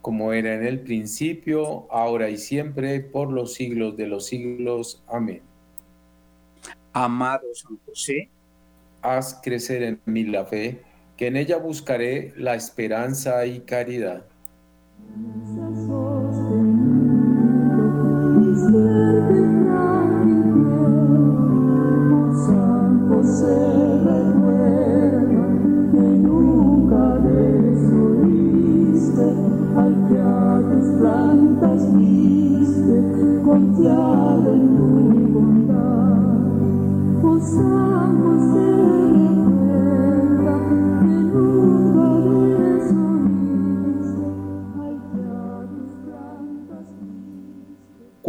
Como 0.00 0.32
era 0.32 0.54
en 0.54 0.64
el 0.64 0.80
principio, 0.80 1.90
ahora 1.92 2.30
y 2.30 2.36
siempre, 2.36 3.00
por 3.00 3.32
los 3.32 3.54
siglos 3.54 3.96
de 3.96 4.06
los 4.06 4.26
siglos. 4.26 5.02
Amén. 5.06 5.42
Amado 6.92 7.46
San 7.54 7.78
José, 7.86 8.30
haz 9.02 9.40
crecer 9.42 9.82
en 9.82 10.00
mí 10.04 10.22
la 10.24 10.44
fe, 10.44 10.80
que 11.16 11.26
en 11.28 11.36
ella 11.36 11.58
buscaré 11.58 12.32
la 12.36 12.54
esperanza 12.54 13.46
y 13.46 13.60
caridad. 13.60 14.24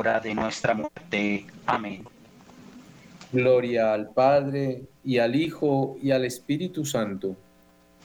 hora 0.00 0.18
de 0.18 0.34
nuestra 0.34 0.72
muerte. 0.74 1.46
Amén. 1.66 2.04
Gloria 3.32 3.92
al 3.92 4.08
Padre, 4.08 4.82
y 5.04 5.18
al 5.18 5.36
Hijo, 5.36 5.96
y 6.02 6.10
al 6.10 6.24
Espíritu 6.24 6.84
Santo. 6.86 7.36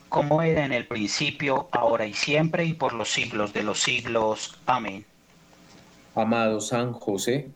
Como 0.10 0.42
era 0.42 0.66
en 0.66 0.74
el 0.74 0.88
principio, 0.88 1.68
ahora 1.72 2.06
y 2.06 2.14
siempre, 2.14 2.66
y 2.66 2.74
por 2.74 2.94
los 2.94 3.10
siglos 3.10 3.54
de 3.54 3.64
los 3.64 3.80
siglos. 3.82 4.58
Amén. 4.66 5.06
Amado 6.16 6.60
San 6.62 6.92
José, 6.94 7.50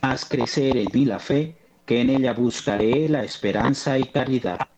haz 0.00 0.24
crecer 0.24 0.76
en 0.76 0.88
mí 0.92 1.04
la 1.04 1.18
fe, 1.18 1.56
que 1.84 2.00
en 2.00 2.10
ella 2.10 2.32
buscaré 2.32 3.08
la 3.08 3.22
esperanza 3.24 3.98
y 3.98 4.04
caridad. 4.04 4.68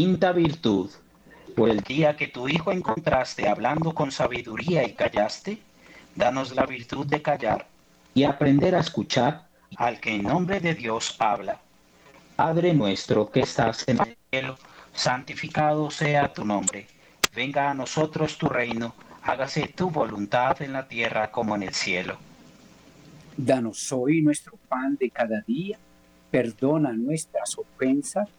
Quinta 0.00 0.32
virtud. 0.32 0.88
Por 1.54 1.68
el 1.68 1.82
día 1.82 2.16
que 2.16 2.26
tu 2.26 2.48
Hijo 2.48 2.72
encontraste 2.72 3.46
hablando 3.46 3.92
con 3.92 4.10
sabiduría 4.10 4.82
y 4.88 4.94
callaste, 4.94 5.58
danos 6.16 6.54
la 6.56 6.64
virtud 6.64 7.06
de 7.06 7.20
callar 7.20 7.66
y 8.14 8.24
aprender 8.24 8.74
a 8.74 8.80
escuchar 8.80 9.46
al 9.76 10.00
que 10.00 10.14
en 10.14 10.22
nombre 10.22 10.58
de 10.58 10.74
Dios 10.74 11.16
habla. 11.18 11.60
Padre 12.34 12.72
nuestro 12.72 13.30
que 13.30 13.40
estás 13.40 13.86
en 13.88 14.00
el 14.00 14.16
cielo, 14.30 14.56
santificado 14.94 15.90
sea 15.90 16.32
tu 16.32 16.46
nombre. 16.46 16.86
Venga 17.34 17.70
a 17.70 17.74
nosotros 17.74 18.38
tu 18.38 18.48
reino, 18.48 18.94
hágase 19.22 19.68
tu 19.68 19.90
voluntad 19.90 20.62
en 20.62 20.72
la 20.72 20.88
tierra 20.88 21.30
como 21.30 21.54
en 21.56 21.64
el 21.64 21.74
cielo. 21.74 22.16
Danos 23.36 23.92
hoy 23.92 24.22
nuestro 24.22 24.56
pan 24.66 24.96
de 24.98 25.10
cada 25.10 25.42
día, 25.42 25.78
perdona 26.30 26.90
nuestras 26.94 27.58
ofensas 27.58 28.30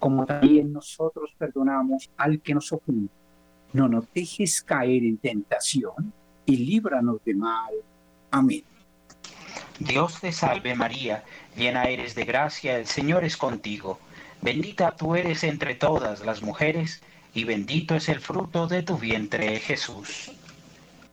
como 0.00 0.26
también 0.26 0.72
nosotros 0.72 1.30
perdonamos 1.38 2.10
al 2.16 2.40
que 2.40 2.54
nos 2.54 2.72
ofende. 2.72 3.10
no 3.72 3.88
nos 3.88 4.12
dejes 4.12 4.62
caer 4.62 5.04
en 5.04 5.18
tentación 5.18 6.12
y 6.44 6.56
líbranos 6.56 7.22
de 7.24 7.34
mal. 7.34 7.72
Amén. 8.32 8.64
Dios 9.78 10.20
te 10.20 10.32
salve 10.32 10.74
María, 10.74 11.22
llena 11.56 11.84
eres 11.84 12.16
de 12.16 12.24
gracia, 12.24 12.76
el 12.76 12.86
Señor 12.86 13.22
es 13.24 13.36
contigo. 13.36 13.98
Bendita 14.42 14.96
tú 14.96 15.14
eres 15.14 15.44
entre 15.44 15.74
todas 15.74 16.24
las 16.24 16.42
mujeres, 16.42 17.00
y 17.32 17.44
bendito 17.44 17.94
es 17.94 18.08
el 18.08 18.20
fruto 18.20 18.66
de 18.66 18.82
tu 18.82 18.98
vientre, 18.98 19.58
Jesús. 19.60 20.32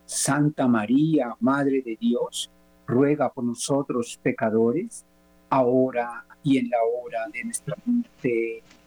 Santa 0.06 0.68
María, 0.68 1.36
Madre 1.40 1.82
de 1.82 1.98
Dios, 2.00 2.50
ruega 2.88 3.32
por 3.32 3.44
nosotros 3.44 4.20
pecadores, 4.24 5.06
ahora 5.50 6.26
y 6.44 6.58
en 6.58 6.70
la 6.70 6.78
hora 6.82 7.28
de 7.32 7.44
nuestra 7.44 7.76
muerte. 7.86 8.64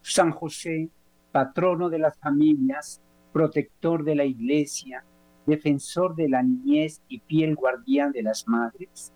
San 0.00 0.30
José, 0.30 0.88
patrono 1.30 1.90
de 1.90 1.98
las 1.98 2.16
familias, 2.16 3.02
protector 3.34 4.02
de 4.02 4.14
la 4.14 4.24
iglesia, 4.24 5.04
defensor 5.44 6.16
de 6.16 6.26
la 6.26 6.42
niñez 6.42 7.02
y 7.06 7.18
fiel 7.18 7.54
guardián 7.54 8.12
de 8.12 8.22
las 8.22 8.48
madres, 8.48 9.12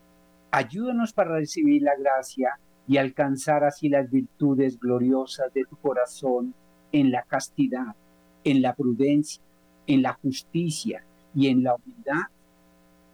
ayúdanos 0.51 1.15
para 1.15 1.37
recibir 1.37 1.81
la 1.81 1.97
gracia 1.97 2.59
y 2.87 2.99
alcanzar 2.99 3.65
así 3.65 3.89
las 3.89 4.11
virtudes 4.11 4.79
gloriosas 4.79 5.55
de 5.55 5.65
tu 5.65 5.77
corazón 5.77 6.55
en 6.93 7.11
la 7.11 7.23
castidad, 7.23 7.97
en 8.45 8.61
la 8.61 8.75
prudencia, 8.75 9.43
en 9.87 10.03
la 10.03 10.13
justicia 10.13 11.03
y 11.35 11.49
en 11.49 11.63
la 11.63 11.77
humildad. 11.77 12.29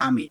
Amén. 0.00 0.30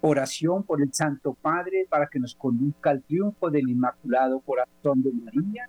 Oración 0.00 0.62
por 0.62 0.80
el 0.80 0.94
Santo 0.94 1.34
Padre 1.34 1.88
para 1.90 2.06
que 2.06 2.20
nos 2.20 2.36
conduzca 2.36 2.90
al 2.90 3.02
triunfo 3.02 3.50
del 3.50 3.68
Inmaculado 3.68 4.38
Corazón 4.38 5.02
de 5.02 5.12
María 5.12 5.68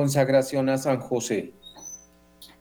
Consagración 0.00 0.70
a 0.70 0.78
San 0.78 0.98
José. 0.98 1.52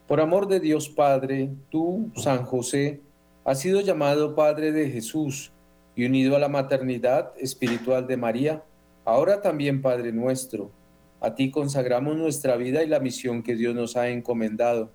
Por 0.09 0.19
amor 0.19 0.49
de 0.49 0.59
Dios 0.59 0.89
Padre, 0.89 1.49
tú, 1.71 2.11
San 2.17 2.43
José, 2.43 2.99
has 3.45 3.61
sido 3.61 3.79
llamado 3.79 4.35
Padre 4.35 4.73
de 4.73 4.89
Jesús 4.89 5.53
y 5.95 6.03
unido 6.03 6.35
a 6.35 6.39
la 6.39 6.49
maternidad 6.49 7.31
espiritual 7.37 8.07
de 8.07 8.17
María, 8.17 8.65
ahora 9.05 9.41
también 9.41 9.81
Padre 9.81 10.11
nuestro. 10.11 10.69
A 11.21 11.33
ti 11.33 11.49
consagramos 11.49 12.17
nuestra 12.17 12.57
vida 12.57 12.83
y 12.83 12.87
la 12.87 12.99
misión 12.99 13.41
que 13.41 13.55
Dios 13.55 13.73
nos 13.73 13.95
ha 13.95 14.09
encomendado. 14.09 14.91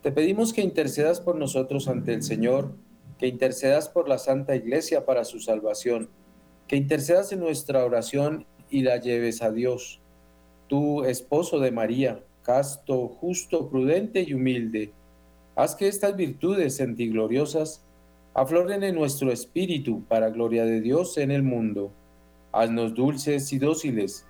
Te 0.00 0.12
pedimos 0.12 0.54
que 0.54 0.62
intercedas 0.62 1.20
por 1.20 1.36
nosotros 1.36 1.88
ante 1.88 2.14
el 2.14 2.22
Señor, 2.22 2.74
que 3.18 3.26
intercedas 3.26 3.90
por 3.90 4.08
la 4.08 4.16
Santa 4.16 4.56
Iglesia 4.56 5.04
para 5.04 5.26
su 5.26 5.40
salvación, 5.40 6.08
que 6.68 6.76
intercedas 6.76 7.32
en 7.32 7.40
nuestra 7.40 7.84
oración 7.84 8.46
y 8.70 8.80
la 8.80 8.96
lleves 8.96 9.42
a 9.42 9.50
Dios 9.50 10.01
tú, 10.72 11.04
esposo 11.04 11.60
de 11.60 11.70
María, 11.70 12.24
casto, 12.42 13.06
justo, 13.06 13.68
prudente 13.68 14.24
y 14.26 14.32
humilde, 14.32 14.90
haz 15.54 15.74
que 15.74 15.86
estas 15.86 16.16
virtudes 16.16 16.82
gloriosas 16.96 17.84
afloren 18.32 18.82
en 18.82 18.94
nuestro 18.94 19.30
espíritu 19.30 20.02
para 20.08 20.30
gloria 20.30 20.64
de 20.64 20.80
Dios 20.80 21.18
en 21.18 21.30
el 21.30 21.42
mundo. 21.42 21.92
Haznos 22.52 22.94
dulces 22.94 23.52
y 23.52 23.58
dóciles, 23.58 24.24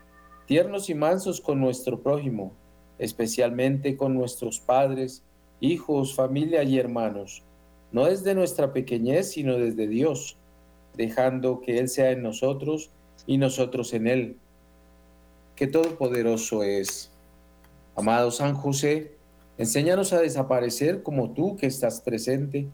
tiernos 0.48 0.90
y 0.90 0.96
mansos 0.96 1.40
con 1.40 1.60
nuestro 1.60 2.02
prójimo, 2.02 2.52
especialmente 2.98 3.96
con 3.96 4.12
nuestros 4.12 4.58
padres, 4.58 5.22
hijos, 5.60 6.16
familia 6.16 6.64
y 6.64 6.76
hermanos, 6.76 7.44
no 7.92 8.06
desde 8.06 8.34
nuestra 8.34 8.72
pequeñez, 8.72 9.30
sino 9.30 9.58
desde 9.58 9.86
Dios, 9.86 10.36
dejando 10.96 11.60
que 11.60 11.78
Él 11.78 11.88
sea 11.88 12.10
en 12.10 12.24
nosotros 12.24 12.90
y 13.28 13.38
nosotros 13.38 13.94
en 13.94 14.08
Él 14.08 14.36
que 15.56 15.66
todopoderoso 15.66 16.62
es. 16.62 17.10
Amado 17.94 18.30
San 18.30 18.54
José, 18.54 19.12
enséñanos 19.58 20.12
a 20.12 20.20
desaparecer 20.20 21.02
como 21.02 21.32
tú 21.32 21.56
que 21.56 21.66
estás 21.66 22.00
presente, 22.00 22.66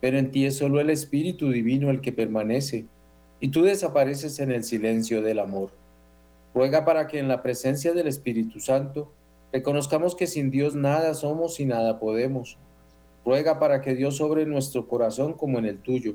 pero 0.00 0.18
en 0.18 0.30
ti 0.30 0.46
es 0.46 0.56
solo 0.56 0.80
el 0.80 0.90
Espíritu 0.90 1.50
Divino 1.50 1.90
el 1.90 2.00
que 2.00 2.12
permanece, 2.12 2.86
y 3.40 3.48
tú 3.48 3.62
desapareces 3.62 4.38
en 4.38 4.50
el 4.50 4.64
silencio 4.64 5.22
del 5.22 5.38
amor. 5.38 5.70
Ruega 6.54 6.84
para 6.84 7.06
que 7.06 7.18
en 7.18 7.28
la 7.28 7.42
presencia 7.42 7.92
del 7.92 8.06
Espíritu 8.06 8.60
Santo 8.60 9.12
reconozcamos 9.52 10.14
que 10.14 10.26
sin 10.26 10.50
Dios 10.50 10.74
nada 10.74 11.14
somos 11.14 11.60
y 11.60 11.66
nada 11.66 11.98
podemos. 11.98 12.58
Ruega 13.24 13.58
para 13.58 13.80
que 13.80 13.94
Dios 13.94 14.16
sobre 14.16 14.46
nuestro 14.46 14.86
corazón 14.86 15.32
como 15.32 15.58
en 15.58 15.66
el 15.66 15.78
tuyo. 15.78 16.14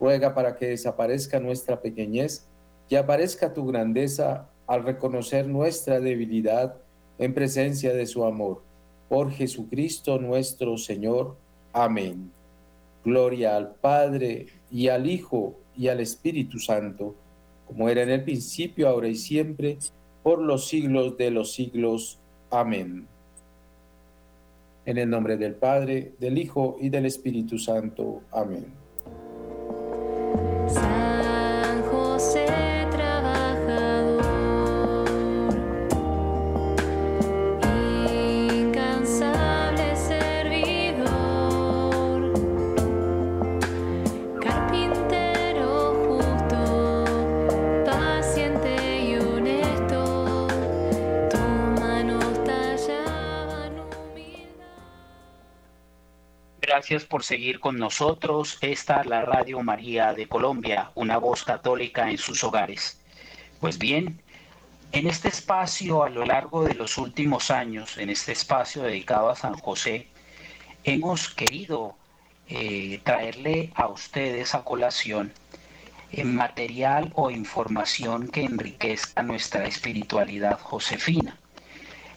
Ruega 0.00 0.34
para 0.34 0.56
que 0.56 0.68
desaparezca 0.68 1.38
nuestra 1.38 1.80
pequeñez 1.80 2.46
y 2.88 2.96
aparezca 2.96 3.52
tu 3.52 3.66
grandeza 3.66 4.48
al 4.66 4.84
reconocer 4.84 5.46
nuestra 5.46 6.00
debilidad 6.00 6.76
en 7.18 7.34
presencia 7.34 7.92
de 7.92 8.06
su 8.06 8.24
amor. 8.24 8.62
Por 9.08 9.30
Jesucristo 9.30 10.18
nuestro 10.18 10.78
Señor. 10.78 11.36
Amén. 11.72 12.30
Gloria 13.04 13.56
al 13.56 13.74
Padre 13.74 14.46
y 14.70 14.88
al 14.88 15.08
Hijo 15.08 15.56
y 15.76 15.88
al 15.88 16.00
Espíritu 16.00 16.58
Santo, 16.58 17.14
como 17.66 17.88
era 17.88 18.02
en 18.02 18.10
el 18.10 18.24
principio, 18.24 18.88
ahora 18.88 19.08
y 19.08 19.16
siempre, 19.16 19.78
por 20.22 20.40
los 20.40 20.68
siglos 20.68 21.16
de 21.18 21.30
los 21.30 21.52
siglos. 21.52 22.18
Amén. 22.50 23.06
En 24.86 24.98
el 24.98 25.08
nombre 25.10 25.36
del 25.36 25.54
Padre, 25.54 26.12
del 26.18 26.38
Hijo 26.38 26.76
y 26.80 26.88
del 26.88 27.06
Espíritu 27.06 27.58
Santo. 27.58 28.22
Amén. 28.30 28.64
Gracias 56.94 57.10
por 57.10 57.24
seguir 57.24 57.58
con 57.58 57.76
nosotros. 57.76 58.56
Esta 58.60 59.00
es 59.00 59.06
la 59.06 59.22
Radio 59.22 59.60
María 59.64 60.14
de 60.14 60.28
Colombia, 60.28 60.92
una 60.94 61.18
voz 61.18 61.42
católica 61.42 62.08
en 62.08 62.18
sus 62.18 62.44
hogares. 62.44 63.00
Pues 63.58 63.78
bien, 63.78 64.22
en 64.92 65.08
este 65.08 65.26
espacio 65.26 66.04
a 66.04 66.08
lo 66.08 66.24
largo 66.24 66.62
de 66.62 66.74
los 66.74 66.96
últimos 66.96 67.50
años, 67.50 67.98
en 67.98 68.10
este 68.10 68.30
espacio 68.30 68.84
dedicado 68.84 69.28
a 69.28 69.34
San 69.34 69.54
José, 69.54 70.06
hemos 70.84 71.30
querido 71.30 71.96
eh, 72.46 73.00
traerle 73.02 73.72
a 73.74 73.88
ustedes 73.88 74.54
a 74.54 74.62
colación 74.62 75.32
eh, 76.12 76.22
material 76.22 77.10
o 77.16 77.28
información 77.28 78.28
que 78.28 78.44
enriquezca 78.44 79.24
nuestra 79.24 79.66
espiritualidad 79.66 80.60
josefina. 80.60 81.36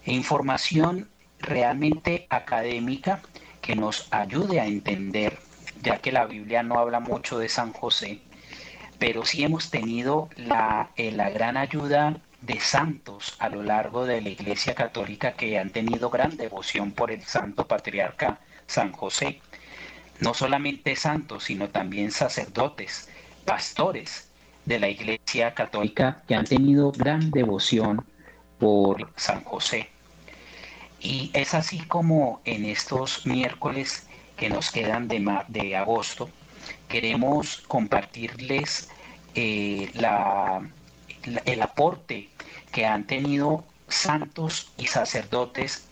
Información 0.05 1.09
realmente 1.39 2.27
académica 2.29 3.23
que 3.67 3.75
nos 3.75 4.07
ayude 4.11 4.61
a 4.61 4.65
entender, 4.65 5.39
ya 5.83 5.97
que 5.97 6.13
la 6.13 6.25
Biblia 6.25 6.63
no 6.63 6.79
habla 6.79 7.01
mucho 7.01 7.37
de 7.37 7.49
San 7.49 7.73
José, 7.73 8.21
pero 8.97 9.25
sí 9.25 9.43
hemos 9.43 9.69
tenido 9.69 10.29
la, 10.37 10.91
eh, 10.95 11.11
la 11.11 11.29
gran 11.31 11.57
ayuda 11.57 12.15
de 12.39 12.61
santos 12.61 13.35
a 13.39 13.49
lo 13.49 13.63
largo 13.63 14.05
de 14.05 14.21
la 14.21 14.29
Iglesia 14.29 14.73
Católica 14.73 15.33
que 15.33 15.59
han 15.59 15.71
tenido 15.71 16.09
gran 16.09 16.37
devoción 16.37 16.93
por 16.93 17.11
el 17.11 17.23
Santo 17.23 17.67
Patriarca 17.67 18.39
San 18.67 18.93
José. 18.93 19.41
No 20.21 20.33
solamente 20.33 20.95
santos, 20.95 21.43
sino 21.43 21.67
también 21.67 22.11
sacerdotes, 22.11 23.09
pastores 23.43 24.31
de 24.63 24.79
la 24.79 24.87
Iglesia 24.87 25.53
Católica 25.53 26.23
que 26.25 26.35
han 26.35 26.45
tenido 26.45 26.93
gran 26.93 27.31
devoción 27.31 28.05
por 28.59 29.11
San 29.17 29.43
José. 29.43 29.89
Y 30.99 31.31
es 31.33 31.53
así 31.53 31.79
como 31.79 32.41
en 32.45 32.65
estos 32.65 33.25
miércoles 33.25 34.07
que 34.35 34.49
nos 34.49 34.71
quedan 34.71 35.07
de, 35.07 35.23
de 35.47 35.75
agosto, 35.75 36.29
queremos 36.87 37.57
compartirles 37.67 38.89
eh, 39.35 39.91
el 41.45 41.61
aporte 41.61 42.29
que 42.71 42.85
han 42.85 43.05
tenido 43.05 43.63
santos 43.87 44.71
y 44.77 44.87
sacerdotes 44.87 45.87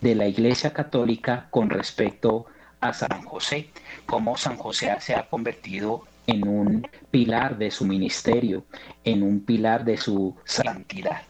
de 0.00 0.14
la 0.14 0.26
Iglesia 0.26 0.72
Católica 0.72 1.48
con 1.50 1.70
respecto 1.70 2.46
a 2.80 2.92
San 2.92 3.22
José, 3.24 3.70
cómo 4.06 4.36
San 4.36 4.56
José 4.56 4.96
se 5.00 5.14
ha 5.14 5.28
convertido 5.28 6.04
en 6.26 6.46
un 6.48 6.88
pilar 7.10 7.58
de 7.58 7.70
su 7.70 7.84
ministerio, 7.84 8.64
en 9.04 9.22
un 9.22 9.40
pilar 9.40 9.84
de 9.84 9.96
su 9.96 10.36
santidad. 10.44 11.22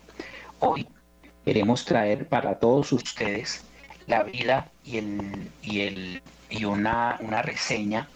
Hoy 0.60 0.86
queremos 1.50 1.84
traer 1.84 2.28
para 2.28 2.60
todos 2.60 2.92
ustedes 2.92 3.64
la 4.06 4.22
vida 4.22 4.70
y, 4.84 4.98
el, 4.98 5.50
y, 5.64 5.80
el, 5.80 6.22
y 6.48 6.64
una, 6.64 7.18
una 7.18 7.42
reseña 7.42 8.08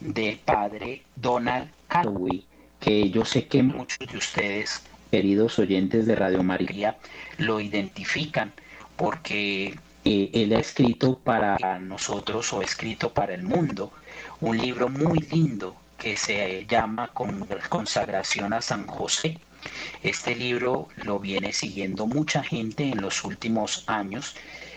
del 0.00 0.36
padre 0.36 1.00
Donald 1.16 1.70
Calloway, 1.88 2.44
que 2.80 3.08
yo 3.08 3.24
sé 3.24 3.46
que 3.46 3.62
muchos 3.62 4.06
de 4.06 4.18
ustedes, 4.18 4.82
queridos 5.10 5.58
oyentes 5.58 6.04
de 6.04 6.16
Radio 6.16 6.42
María, 6.42 6.98
lo 7.38 7.60
identifican 7.60 8.52
porque 8.96 9.74
eh, 10.04 10.30
él 10.34 10.52
ha 10.52 10.58
escrito 10.58 11.18
para 11.18 11.78
nosotros 11.78 12.52
o 12.52 12.60
escrito 12.60 13.14
para 13.14 13.32
el 13.32 13.42
mundo 13.42 13.90
un 14.42 14.58
libro 14.58 14.90
muy 14.90 15.18
lindo 15.30 15.76
que 15.96 16.18
se 16.18 16.66
llama 16.66 17.08
Consagración 17.70 18.52
a 18.52 18.60
San 18.60 18.86
José 18.86 19.38
este 20.02 20.34
libro 20.34 20.88
lo 20.96 21.18
viene 21.18 21.52
siguiendo 21.52 22.06
mucha 22.06 22.42
gente 22.42 22.84
en 22.84 23.00
los 23.00 23.24
últimos 23.24 23.84
años, 23.86 24.34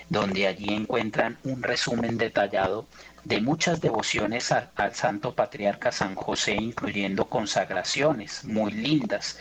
donde 0.10 0.48
allí 0.48 0.74
encuentran 0.74 1.38
un 1.44 1.64
resumen 1.64 2.18
detallado 2.18 2.86
de 3.24 3.42
muchas 3.42 3.82
devociones 3.82 4.52
al 4.52 4.94
Santo 4.94 5.34
Patriarca 5.34 5.92
San 5.92 6.14
José, 6.16 6.54
incluyendo 6.54 7.26
consagraciones 7.26 8.44
muy 8.46 8.72
lindas. 8.72 9.40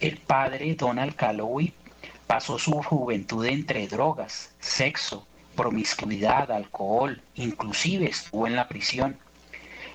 El 0.00 0.18
padre 0.18 0.74
Donald 0.74 1.16
Calloway 1.16 1.72
pasó 2.26 2.58
su 2.58 2.72
juventud 2.82 3.46
entre 3.46 3.88
drogas, 3.88 4.50
sexo, 4.60 5.26
promiscuidad, 5.54 6.50
alcohol, 6.50 7.22
inclusive 7.34 8.06
estuvo 8.10 8.46
en 8.46 8.56
la 8.56 8.68
prisión. 8.68 9.16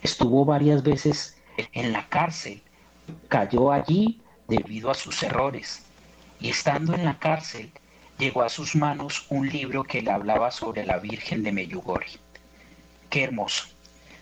Estuvo 0.01 0.43
varias 0.43 0.81
veces 0.81 1.37
en 1.73 1.91
la 1.91 2.07
cárcel, 2.09 2.63
cayó 3.27 3.71
allí 3.71 4.20
debido 4.51 4.91
a 4.91 4.95
sus 4.95 5.23
errores 5.23 5.83
y 6.41 6.49
estando 6.49 6.93
en 6.93 7.05
la 7.05 7.17
cárcel 7.17 7.71
llegó 8.17 8.43
a 8.43 8.49
sus 8.49 8.75
manos 8.75 9.25
un 9.29 9.47
libro 9.47 9.85
que 9.85 10.01
le 10.01 10.11
hablaba 10.11 10.51
sobre 10.51 10.85
la 10.85 10.97
Virgen 10.97 11.41
de 11.41 11.53
Meyugori. 11.53 12.19
Qué 13.09 13.23
hermoso. 13.23 13.67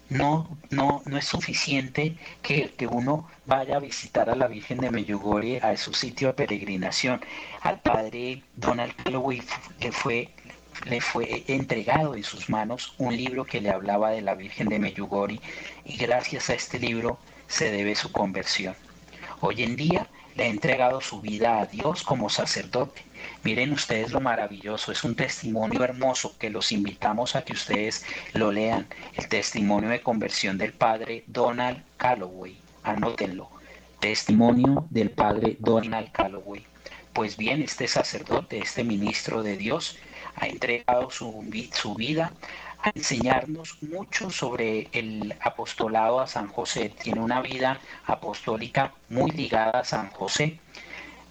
No, 0.10 0.58
no, 0.70 1.02
no 1.06 1.18
es 1.18 1.26
suficiente 1.26 2.16
que, 2.44 2.72
que 2.78 2.86
uno 2.86 3.28
vaya 3.48 3.78
a 3.78 3.80
visitar 3.80 4.30
a 4.30 4.36
la 4.36 4.48
Virgen 4.48 4.78
de 4.78 4.92
Meyugori 4.92 5.58
a 5.58 5.76
su 5.78 5.94
sitio 5.94 6.28
de 6.28 6.34
peregrinación. 6.36 7.22
Al 7.62 7.80
padre 7.80 8.44
Donald 8.56 8.96
Calloway 9.04 9.42
le 9.80 9.92
fue, 9.92 10.30
le 10.86 11.02
fue 11.02 11.44
entregado 11.48 12.16
en 12.16 12.24
sus 12.24 12.50
manos 12.50 12.94
un 13.00 13.18
libro 13.18 13.46
que 13.46 13.62
le 13.62 13.72
hablaba 13.72 14.12
de 14.12 14.22
la 14.22 14.36
Virgen 14.36 14.70
de 14.70 14.78
Meyugori 14.78 15.42
y 15.86 15.98
gracias 15.98 16.52
a 16.52 16.54
este 16.54 16.78
libro 16.78 17.18
se 17.48 17.72
debe 17.72 17.96
su 17.96 18.12
conversión. 18.12 18.76
Hoy 19.42 19.64
en 19.64 19.78
día 19.78 20.06
ha 20.44 20.48
entregado 20.48 21.02
su 21.02 21.22
vida 21.22 21.60
a 21.60 21.66
Dios 21.66 22.04
como 22.04 22.30
sacerdote. 22.30 23.02
Miren 23.44 23.74
ustedes 23.74 24.12
lo 24.12 24.22
maravilloso, 24.22 24.92
es 24.92 25.04
un 25.04 25.16
testimonio 25.16 25.84
hermoso 25.84 26.38
que 26.38 26.50
los 26.50 26.72
invitamos 26.72 27.36
a 27.36 27.44
que 27.44 27.54
ustedes 27.54 28.06
lo 28.34 28.52
lean, 28.52 28.88
el 29.16 29.28
testimonio 29.28 29.90
de 29.90 30.02
conversión 30.02 30.58
del 30.58 30.74
padre 30.74 31.24
Donald 31.28 31.84
Calloway. 31.98 32.58
Anótenlo, 32.84 33.50
testimonio 34.00 34.86
del 34.90 35.12
padre 35.12 35.58
Donald 35.60 36.12
Calloway. 36.12 36.66
Pues 37.14 37.36
bien, 37.36 37.62
este 37.62 37.88
sacerdote, 37.88 38.60
este 38.60 38.84
ministro 38.84 39.44
de 39.44 39.58
Dios, 39.58 39.98
ha 40.36 40.48
entregado 40.48 41.10
su, 41.10 41.46
su 41.74 41.96
vida 41.96 42.32
a 42.82 42.92
enseñarnos 42.96 43.82
mucho 43.84 44.30
sobre 44.30 44.88
el 44.92 45.36
apostolado 45.42 46.20
a 46.20 46.28
San 46.28 46.48
José. 46.48 46.94
Tiene 47.02 47.20
una 47.20 47.42
vida 47.42 47.80
apostólica 48.06 48.94
muy 49.10 49.32
ligada 49.32 49.80
a 49.80 49.84
San 49.84 50.10
José. 50.12 50.60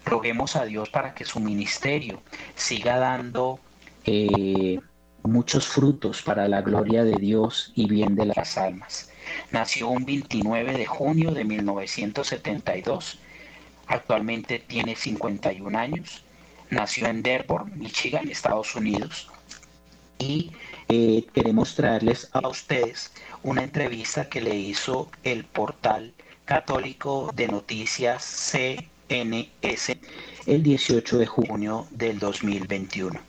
Roguemos 0.05 0.55
a 0.55 0.65
Dios 0.65 0.89
para 0.89 1.13
que 1.13 1.25
su 1.25 1.39
ministerio 1.39 2.21
siga 2.55 2.97
dando 2.97 3.59
eh, 4.05 4.79
muchos 5.23 5.67
frutos 5.67 6.21
para 6.21 6.47
la 6.47 6.61
gloria 6.61 7.03
de 7.03 7.15
Dios 7.15 7.71
y 7.75 7.87
bien 7.87 8.15
de 8.15 8.25
las 8.25 8.57
almas. 8.57 9.11
Nació 9.51 9.89
un 9.89 10.05
29 10.05 10.73
de 10.73 10.85
junio 10.85 11.31
de 11.31 11.43
1972. 11.43 13.19
Actualmente 13.87 14.59
tiene 14.59 14.95
51 14.95 15.77
años. 15.77 16.23
Nació 16.69 17.07
en 17.07 17.23
Dearborn, 17.23 17.77
Michigan, 17.77 18.29
Estados 18.29 18.75
Unidos. 18.75 19.29
Y 20.19 20.51
eh, 20.89 21.25
queremos 21.33 21.75
traerles 21.75 22.29
a 22.33 22.47
ustedes 22.47 23.11
una 23.43 23.63
entrevista 23.63 24.27
que 24.27 24.41
le 24.41 24.55
hizo 24.55 25.11
el 25.23 25.45
portal 25.45 26.13
católico 26.45 27.31
de 27.35 27.47
noticias 27.47 28.23
CNS 28.23 29.97
el 30.47 30.63
18 30.63 31.19
de 31.19 31.25
junio 31.27 31.87
del 31.91 32.17
2021. 32.17 33.19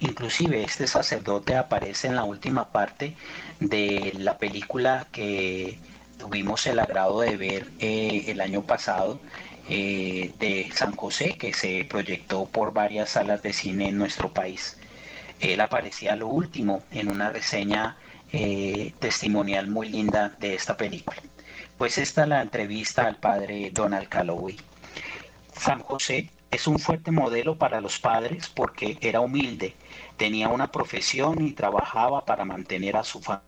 Inclusive 0.00 0.62
este 0.62 0.86
sacerdote 0.86 1.56
aparece 1.56 2.08
en 2.08 2.16
la 2.16 2.24
última 2.24 2.70
parte 2.72 3.14
de 3.60 4.14
la 4.16 4.38
película 4.38 5.06
que 5.12 5.78
tuvimos 6.18 6.66
el 6.66 6.78
agrado 6.78 7.20
de 7.20 7.36
ver 7.36 7.68
eh, 7.80 8.24
el 8.28 8.40
año 8.40 8.62
pasado 8.62 9.20
eh, 9.68 10.32
de 10.38 10.70
San 10.74 10.96
José, 10.96 11.36
que 11.36 11.52
se 11.52 11.84
proyectó 11.84 12.46
por 12.46 12.72
varias 12.72 13.10
salas 13.10 13.42
de 13.42 13.52
cine 13.52 13.88
en 13.90 13.98
nuestro 13.98 14.32
país 14.32 14.78
él 15.40 15.60
aparecía 15.60 16.16
lo 16.16 16.28
último 16.28 16.82
en 16.90 17.10
una 17.10 17.30
reseña 17.30 17.96
eh, 18.32 18.92
testimonial 18.98 19.68
muy 19.68 19.88
linda 19.88 20.36
de 20.38 20.54
esta 20.54 20.76
película. 20.76 21.20
Pues 21.78 21.98
esta 21.98 22.22
es 22.22 22.28
la 22.28 22.42
entrevista 22.42 23.06
al 23.06 23.16
padre 23.16 23.70
Donald 23.72 24.08
Calloway. 24.08 24.56
San 25.54 25.80
José 25.80 26.30
es 26.50 26.66
un 26.66 26.78
fuerte 26.78 27.10
modelo 27.10 27.56
para 27.56 27.80
los 27.80 27.98
padres 27.98 28.48
porque 28.48 28.98
era 29.00 29.20
humilde, 29.20 29.74
tenía 30.16 30.48
una 30.48 30.70
profesión 30.70 31.44
y 31.44 31.52
trabajaba 31.52 32.24
para 32.24 32.44
mantener 32.44 32.96
a 32.96 33.04
su 33.04 33.20
familia. 33.20 33.44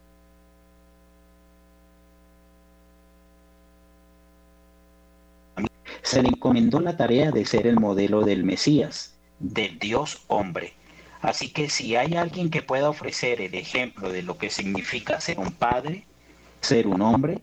Se 6.02 6.22
le 6.22 6.28
encomendó 6.28 6.80
la 6.80 6.96
tarea 6.96 7.30
de 7.30 7.44
ser 7.44 7.66
el 7.66 7.78
modelo 7.78 8.22
del 8.22 8.44
Mesías, 8.44 9.14
del 9.38 9.78
Dios 9.78 10.24
hombre 10.26 10.74
Así 11.22 11.50
que 11.50 11.70
si 11.70 11.94
hay 11.94 12.16
alguien 12.16 12.50
que 12.50 12.62
pueda 12.62 12.90
ofrecer 12.90 13.40
el 13.40 13.54
ejemplo 13.54 14.10
de 14.10 14.22
lo 14.22 14.36
que 14.38 14.50
significa 14.50 15.20
ser 15.20 15.38
un 15.38 15.52
padre, 15.52 16.04
ser 16.60 16.88
un 16.88 17.00
hombre, 17.00 17.40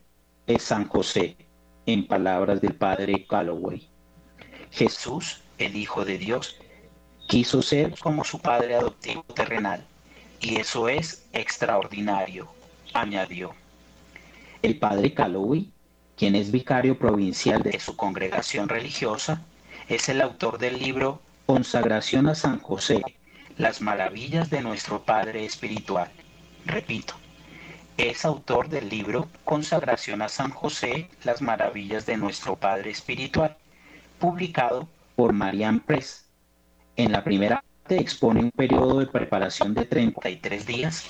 es 0.47 0.63
San 0.63 0.87
José, 0.89 1.37
en 1.85 2.05
palabras 2.05 2.59
del 2.59 2.75
padre 2.75 3.25
Calloway. 3.25 3.87
Jesús, 4.71 5.41
el 5.57 5.77
Hijo 5.77 6.03
de 6.03 6.17
Dios, 6.17 6.57
quiso 7.29 7.61
ser 7.61 7.97
como 7.99 8.25
su 8.25 8.39
padre 8.39 8.75
adoptivo 8.75 9.23
terrenal, 9.23 9.85
y 10.41 10.57
eso 10.57 10.89
es 10.89 11.25
extraordinario, 11.31 12.49
añadió. 12.93 13.55
El 14.61 14.77
padre 14.77 15.13
Calloway, 15.13 15.71
quien 16.17 16.35
es 16.35 16.51
vicario 16.51 16.99
provincial 16.99 17.63
de 17.63 17.79
su 17.79 17.95
congregación 17.95 18.67
religiosa, 18.67 19.41
es 19.87 20.09
el 20.09 20.19
autor 20.19 20.57
del 20.57 20.79
libro 20.79 21.21
Consagración 21.45 22.27
a 22.27 22.35
San 22.35 22.59
José, 22.59 23.01
las 23.59 23.81
maravillas 23.81 24.49
de 24.49 24.61
nuestro 24.61 25.03
Padre 25.03 25.43
Espiritual. 25.43 26.09
Repito, 26.65 27.13
es 27.97 28.23
autor 28.23 28.69
del 28.69 28.87
libro 28.87 29.27
Consagración 29.43 30.21
a 30.21 30.29
San 30.29 30.49
José, 30.51 31.09
las 31.25 31.41
maravillas 31.41 32.05
de 32.05 32.15
nuestro 32.15 32.55
Padre 32.55 32.89
Espiritual, 32.89 33.57
publicado 34.17 34.87
por 35.17 35.33
Marian 35.33 35.81
Press. 35.81 36.29
En 36.95 37.11
la 37.11 37.25
primera 37.25 37.61
parte 37.83 37.99
expone 37.99 38.39
un 38.39 38.51
periodo 38.51 38.99
de 38.99 39.07
preparación 39.07 39.73
de 39.73 39.83
33 39.83 40.65
días. 40.65 41.07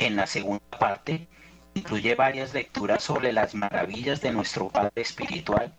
En 0.00 0.16
la 0.16 0.26
segunda 0.26 0.64
parte 0.80 1.28
incluye 1.74 2.16
varias 2.16 2.52
lecturas 2.52 3.04
sobre 3.04 3.32
las 3.32 3.54
maravillas 3.54 4.20
de 4.20 4.32
nuestro 4.32 4.68
Padre 4.70 5.02
Espiritual. 5.02 5.72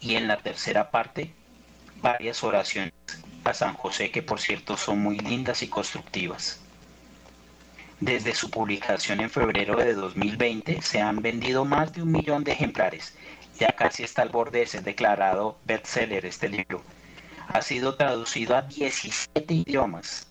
Y 0.00 0.16
en 0.16 0.28
la 0.28 0.36
tercera 0.36 0.90
parte, 0.90 1.32
varias 2.02 2.44
oraciones 2.44 2.92
a 3.44 3.54
San 3.54 3.74
José, 3.74 4.10
que 4.10 4.22
por 4.22 4.40
cierto 4.40 4.76
son 4.76 5.00
muy 5.00 5.18
lindas 5.18 5.62
y 5.62 5.68
constructivas. 5.68 6.60
Desde 8.00 8.34
su 8.34 8.50
publicación 8.50 9.20
en 9.20 9.30
febrero 9.30 9.76
de 9.76 9.94
2020 9.94 10.82
se 10.82 11.00
han 11.00 11.22
vendido 11.22 11.64
más 11.64 11.92
de 11.92 12.02
un 12.02 12.10
millón 12.10 12.42
de 12.42 12.52
ejemplares. 12.52 13.14
Ya 13.58 13.68
casi 13.68 14.02
está 14.02 14.22
al 14.22 14.30
borde 14.30 14.60
de 14.60 14.66
ser 14.66 14.82
declarado 14.82 15.56
bestseller 15.64 16.26
este 16.26 16.48
libro. 16.48 16.82
Ha 17.48 17.62
sido 17.62 17.94
traducido 17.94 18.56
a 18.56 18.62
17 18.62 19.54
idiomas 19.54 20.26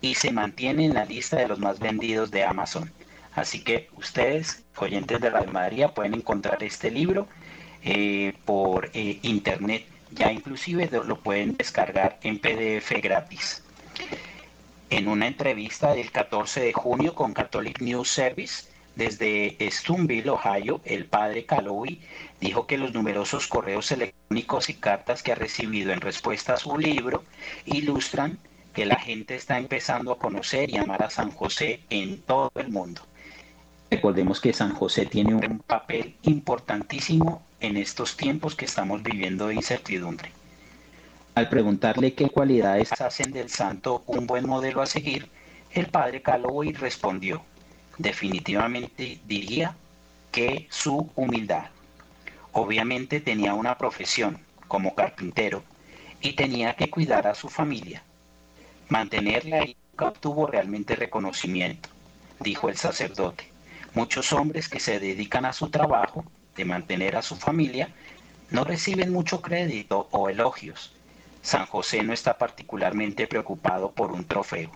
y 0.00 0.14
se 0.14 0.30
mantiene 0.30 0.86
en 0.86 0.94
la 0.94 1.04
lista 1.04 1.36
de 1.36 1.48
los 1.48 1.58
más 1.58 1.78
vendidos 1.78 2.30
de 2.30 2.44
Amazon. 2.44 2.90
Así 3.34 3.62
que 3.62 3.90
ustedes, 3.96 4.64
oyentes 4.76 5.20
de 5.20 5.30
la 5.30 5.42
María, 5.42 5.92
pueden 5.92 6.14
encontrar 6.14 6.62
este 6.62 6.90
libro 6.90 7.28
eh, 7.82 8.34
por 8.44 8.90
eh, 8.94 9.18
internet 9.22 9.84
ya 10.12 10.32
inclusive 10.32 10.88
lo 11.04 11.18
pueden 11.18 11.56
descargar 11.56 12.18
en 12.22 12.38
PDF 12.38 12.90
gratis. 13.02 13.62
En 14.90 15.08
una 15.08 15.26
entrevista 15.26 15.94
del 15.94 16.10
14 16.10 16.60
de 16.60 16.72
junio 16.72 17.14
con 17.14 17.32
Catholic 17.32 17.80
News 17.80 18.08
Service, 18.08 18.70
desde 18.96 19.56
Stoneville, 19.70 20.30
Ohio, 20.30 20.80
el 20.84 21.06
padre 21.06 21.46
Calloway 21.46 22.00
dijo 22.40 22.66
que 22.66 22.76
los 22.76 22.92
numerosos 22.92 23.46
correos 23.46 23.92
electrónicos 23.92 24.68
y 24.68 24.74
cartas 24.74 25.22
que 25.22 25.32
ha 25.32 25.36
recibido 25.36 25.92
en 25.92 26.00
respuesta 26.00 26.54
a 26.54 26.56
su 26.56 26.76
libro 26.76 27.24
ilustran 27.66 28.38
que 28.74 28.86
la 28.86 28.96
gente 28.96 29.36
está 29.36 29.58
empezando 29.58 30.12
a 30.12 30.18
conocer 30.18 30.70
y 30.70 30.76
amar 30.76 31.02
a 31.02 31.10
San 31.10 31.30
José 31.30 31.80
en 31.90 32.20
todo 32.22 32.52
el 32.56 32.68
mundo. 32.68 33.02
Recordemos 33.90 34.40
que 34.40 34.52
San 34.52 34.74
José 34.74 35.06
tiene 35.06 35.34
un 35.34 35.58
papel 35.60 36.16
importantísimo 36.22 37.42
en 37.60 37.76
estos 37.76 38.16
tiempos 38.16 38.54
que 38.54 38.64
estamos 38.64 39.02
viviendo 39.02 39.48
de 39.48 39.54
incertidumbre. 39.54 40.32
Al 41.34 41.48
preguntarle 41.48 42.14
qué 42.14 42.28
cualidades 42.28 42.92
hacen 43.00 43.32
del 43.32 43.50
santo 43.50 44.02
un 44.06 44.26
buen 44.26 44.46
modelo 44.46 44.82
a 44.82 44.86
seguir, 44.86 45.28
el 45.72 45.86
padre 45.86 46.22
Calloway 46.22 46.72
respondió, 46.72 47.42
definitivamente 47.98 49.20
diría 49.26 49.76
que 50.32 50.66
su 50.70 51.10
humildad. 51.14 51.66
Obviamente 52.52 53.20
tenía 53.20 53.54
una 53.54 53.78
profesión 53.78 54.38
como 54.66 54.94
carpintero 54.94 55.62
y 56.20 56.32
tenía 56.32 56.74
que 56.74 56.90
cuidar 56.90 57.26
a 57.26 57.34
su 57.34 57.48
familia. 57.48 58.02
Mantenerla 58.88 59.64
y 59.64 59.76
nunca 59.90 60.08
obtuvo 60.08 60.46
realmente 60.46 60.96
reconocimiento, 60.96 61.88
dijo 62.40 62.68
el 62.68 62.76
sacerdote. 62.76 63.48
Muchos 63.94 64.32
hombres 64.32 64.68
que 64.68 64.80
se 64.80 64.98
dedican 64.98 65.44
a 65.44 65.52
su 65.52 65.70
trabajo 65.70 66.24
de 66.56 66.64
mantener 66.64 67.16
a 67.16 67.22
su 67.22 67.36
familia 67.36 67.88
no 68.50 68.64
reciben 68.64 69.12
mucho 69.12 69.40
crédito 69.40 70.08
o 70.10 70.28
elogios. 70.28 70.92
San 71.42 71.66
José 71.66 72.02
no 72.02 72.12
está 72.12 72.36
particularmente 72.36 73.26
preocupado 73.26 73.92
por 73.92 74.12
un 74.12 74.24
trofeo. 74.24 74.70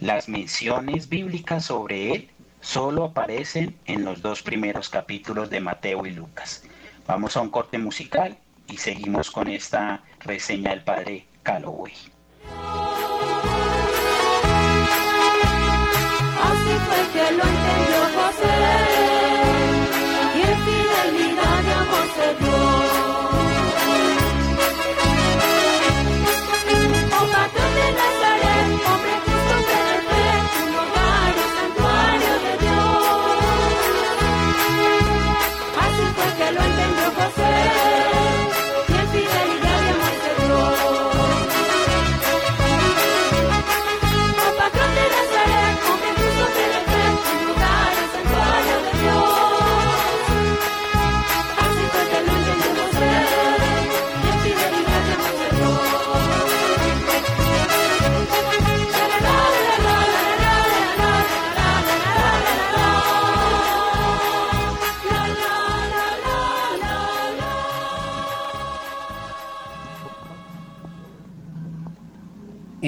Las 0.00 0.28
menciones 0.28 1.08
bíblicas 1.08 1.66
sobre 1.66 2.12
él 2.12 2.30
solo 2.60 3.04
aparecen 3.04 3.76
en 3.86 4.04
los 4.04 4.22
dos 4.22 4.42
primeros 4.42 4.88
capítulos 4.88 5.50
de 5.50 5.60
Mateo 5.60 6.04
y 6.06 6.10
Lucas. 6.10 6.64
Vamos 7.06 7.36
a 7.36 7.40
un 7.40 7.50
corte 7.50 7.78
musical 7.78 8.36
y 8.68 8.78
seguimos 8.78 9.30
con 9.30 9.48
esta 9.48 10.02
reseña 10.20 10.70
del 10.70 10.82
padre 10.82 11.26
Calloway. 11.42 11.92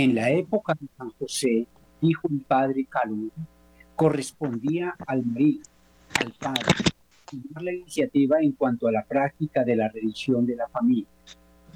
En 0.07 0.15
la 0.15 0.31
época 0.31 0.77
de 0.81 0.87
San 0.97 1.11
José, 1.19 1.67
dijo 2.01 2.29
el 2.29 2.41
padre 2.43 2.87
Calú, 2.89 3.33
correspondía 3.97 4.95
al 5.05 5.27
marido, 5.27 5.65
al 6.21 6.33
padre, 6.33 6.63
tomar 7.29 7.65
la 7.65 7.73
iniciativa 7.73 8.39
en 8.41 8.53
cuanto 8.53 8.87
a 8.87 8.93
la 8.93 9.05
práctica 9.05 9.65
de 9.65 9.75
la 9.75 9.89
religión 9.89 10.47
de 10.47 10.55
la 10.55 10.69
familia, 10.69 11.09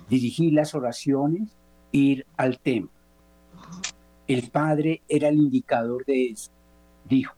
dirigir 0.09 0.53
las 0.53 0.77
oraciones, 0.77 1.51
ir 1.91 2.25
al 2.37 2.61
tema. 2.61 2.89
El 4.29 4.49
padre 4.49 5.03
era 5.09 5.27
el 5.27 5.39
indicador 5.39 6.05
de 6.07 6.27
eso, 6.27 6.53
dijo. 7.09 7.35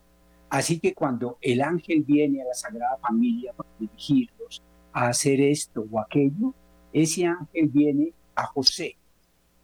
Así 0.51 0.79
que 0.79 0.93
cuando 0.93 1.39
el 1.41 1.63
ángel 1.63 2.05
viene 2.07 2.43
a 2.43 2.49
la 2.49 2.55
Sagrada 2.55 2.99
Familia 2.99 3.55
para 3.55 3.71
dirigirlos 3.79 4.63
a 4.93 5.09
hacer 5.09 5.41
esto 5.41 5.87
o 5.91 5.99
aquello, 5.99 6.53
ese 6.93 7.25
ángel 7.25 7.71
viene 7.71 8.13
a 8.35 8.45
José, 8.45 8.97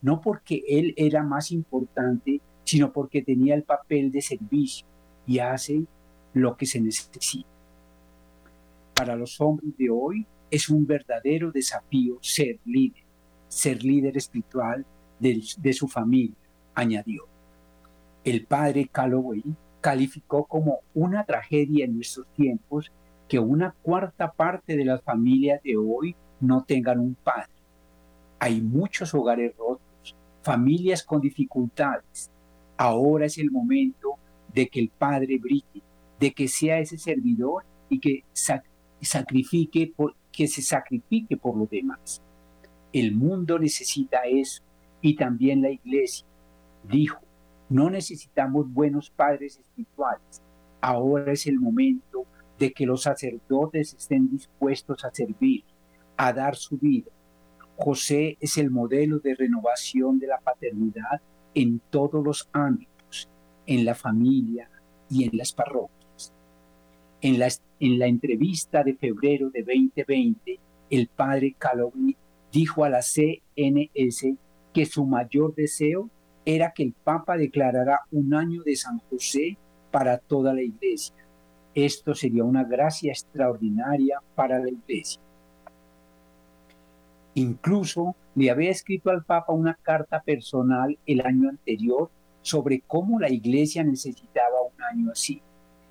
no 0.03 0.21
porque 0.21 0.63
él 0.69 0.95
era 0.97 1.23
más 1.23 1.51
importante, 1.51 2.41
sino 2.65 2.93
porque 2.93 3.23
tenía 3.23 3.55
el 3.55 3.63
papel 3.63 4.13
de 4.13 4.23
servicio 4.23 4.87
y 5.27 5.39
hace 5.39 5.85
lo 6.35 6.57
que 6.57 6.67
se 6.67 6.81
necesita. 6.81 7.49
Para 8.95 9.17
los 9.17 9.41
hombres 9.41 9.77
de 9.77 9.91
hoy 9.91 10.27
es 10.51 10.69
un 10.69 10.87
verdadero 10.87 11.51
desafío 11.51 12.19
ser 12.21 12.59
líder, 12.65 13.05
ser 13.49 13.83
líder 13.83 14.17
espiritual 14.17 14.85
de, 15.19 15.73
su 15.73 15.89
familia, 15.89 16.37
añadió. 16.75 17.27
El 18.25 18.45
padre 18.47 18.89
Calloway 18.91 19.43
calificó 19.81 20.45
como 20.45 20.81
una 20.95 21.25
tragedia 21.25 21.85
en 21.85 21.95
nuestros 21.95 22.27
tiempos 22.35 22.93
que 23.29 23.39
una 23.39 23.75
cuarta 23.83 24.33
parte 24.33 24.77
de 24.77 24.85
las 24.85 25.03
familias 25.03 25.63
de 25.63 25.77
hoy 25.77 26.17
no 26.41 26.65
tengan 26.65 27.01
un 27.01 27.15
padre. 27.15 27.51
Hay 28.39 28.61
muchos 28.61 29.15
hogares 29.15 29.57
rotos 29.57 29.88
familias 30.43 31.03
con 31.03 31.21
dificultades. 31.21 32.31
Ahora 32.77 33.27
es 33.27 33.39
el 33.39 33.51
momento 33.51 34.17
de 34.53 34.69
que 34.69 34.81
el 34.81 34.89
Padre 34.89 35.39
brille, 35.39 35.83
de 36.19 36.33
que 36.33 36.49
sea 36.49 36.79
ese 36.79 36.99
servidor 36.99 37.65
y 37.89 37.99
que 37.99 38.25
sacrifique 39.01 39.93
por, 39.95 40.15
que 40.33 40.47
se 40.49 40.63
sacrifique 40.63 41.37
por 41.37 41.57
los 41.57 41.69
demás. 41.69 42.23
El 42.93 43.15
mundo 43.15 43.59
necesita 43.59 44.21
eso 44.27 44.63
y 45.01 45.17
también 45.17 45.63
la 45.63 45.71
iglesia. 45.71 46.27
Dijo, 46.85 47.21
no 47.69 47.91
necesitamos 47.91 48.73
buenos 48.73 49.11
padres 49.11 49.59
espirituales. 49.59 50.43
Ahora 50.81 51.33
es 51.33 51.47
el 51.47 51.59
momento 51.59 52.25
de 52.59 52.73
que 52.73 52.87
los 52.87 53.03
sacerdotes 53.03 53.95
estén 53.95 54.31
dispuestos 54.31 55.05
a 55.05 55.11
servir, 55.13 55.65
a 56.17 56.33
dar 56.33 56.57
su 56.57 56.79
vida, 56.79 57.11
José 57.79 58.37
es 58.41 58.59
el 58.59 58.71
modelo 58.71 59.21
de 59.21 59.37
renovación 59.37 60.19
de 60.19 60.27
la 60.27 60.41
paternidad 60.41 61.21
en 61.55 61.81
todos 61.91 62.25
los 62.25 62.49
ámbitos, 62.53 63.29
en 63.67 63.85
la 63.85 63.95
familia 63.95 64.69
y 65.09 65.23
en 65.23 65.39
las 65.39 65.53
parroquias. 65.53 66.33
En 67.21 67.39
la, 67.39 67.49
en 67.79 67.99
la 68.01 68.09
entrevista 68.09 68.83
de 68.83 68.95
febrero 68.95 69.51
de 69.51 69.63
2020, 69.63 70.59
el 70.91 71.07
padre 71.07 71.55
Calogni 71.57 72.17
dijo 72.53 72.83
a 72.83 72.91
la 72.91 73.01
CNS 73.01 74.27
que 74.75 74.85
su 74.85 75.07
mayor 75.07 75.55
deseo 75.55 76.11
era 76.45 76.73
que 76.73 76.83
el 76.83 76.93
Papa 76.93 77.37
declarara 77.37 78.01
un 78.11 78.35
año 78.35 78.63
de 78.65 78.75
San 78.75 78.99
José 79.09 79.57
para 79.93 80.19
toda 80.19 80.53
la 80.53 80.63
iglesia. 80.63 81.15
Esto 81.75 82.13
sería 82.13 82.43
una 82.43 82.65
gracia 82.65 83.13
extraordinaria 83.13 84.21
para 84.35 84.59
la 84.59 84.69
iglesia. 84.69 85.23
Incluso 87.35 88.17
le 88.35 88.51
había 88.51 88.71
escrito 88.71 89.11
al 89.11 89.25
Papa 89.25 89.53
una 89.53 89.75
carta 89.75 90.23
personal 90.23 90.99
el 91.07 91.21
año 91.21 91.49
anterior 91.49 92.11
sobre 92.43 92.81
cómo 92.81 93.21
la 93.21 93.31
iglesia 93.31 93.85
necesitaba 93.85 94.63
un 94.63 94.83
año 94.83 95.13
así 95.13 95.43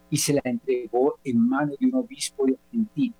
y 0.09 0.17
se 0.17 0.33
la 0.33 0.41
entregó 0.43 1.19
en 1.23 1.47
manos 1.47 1.77
de 1.79 1.87
un 1.87 1.95
obispo 1.95 2.45
de 2.45 2.57
Argentina. 2.65 3.15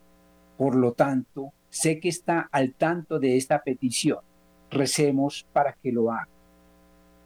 Por 0.57 0.75
lo 0.75 0.93
tanto, 0.93 1.53
sé 1.69 1.99
que 1.99 2.09
está 2.09 2.49
al 2.51 2.73
tanto 2.73 3.19
de 3.19 3.37
esta 3.37 3.61
petición. 3.61 4.19
Recemos 4.71 5.45
para 5.53 5.73
que 5.73 5.91
lo 5.91 6.11
haga. 6.11 6.29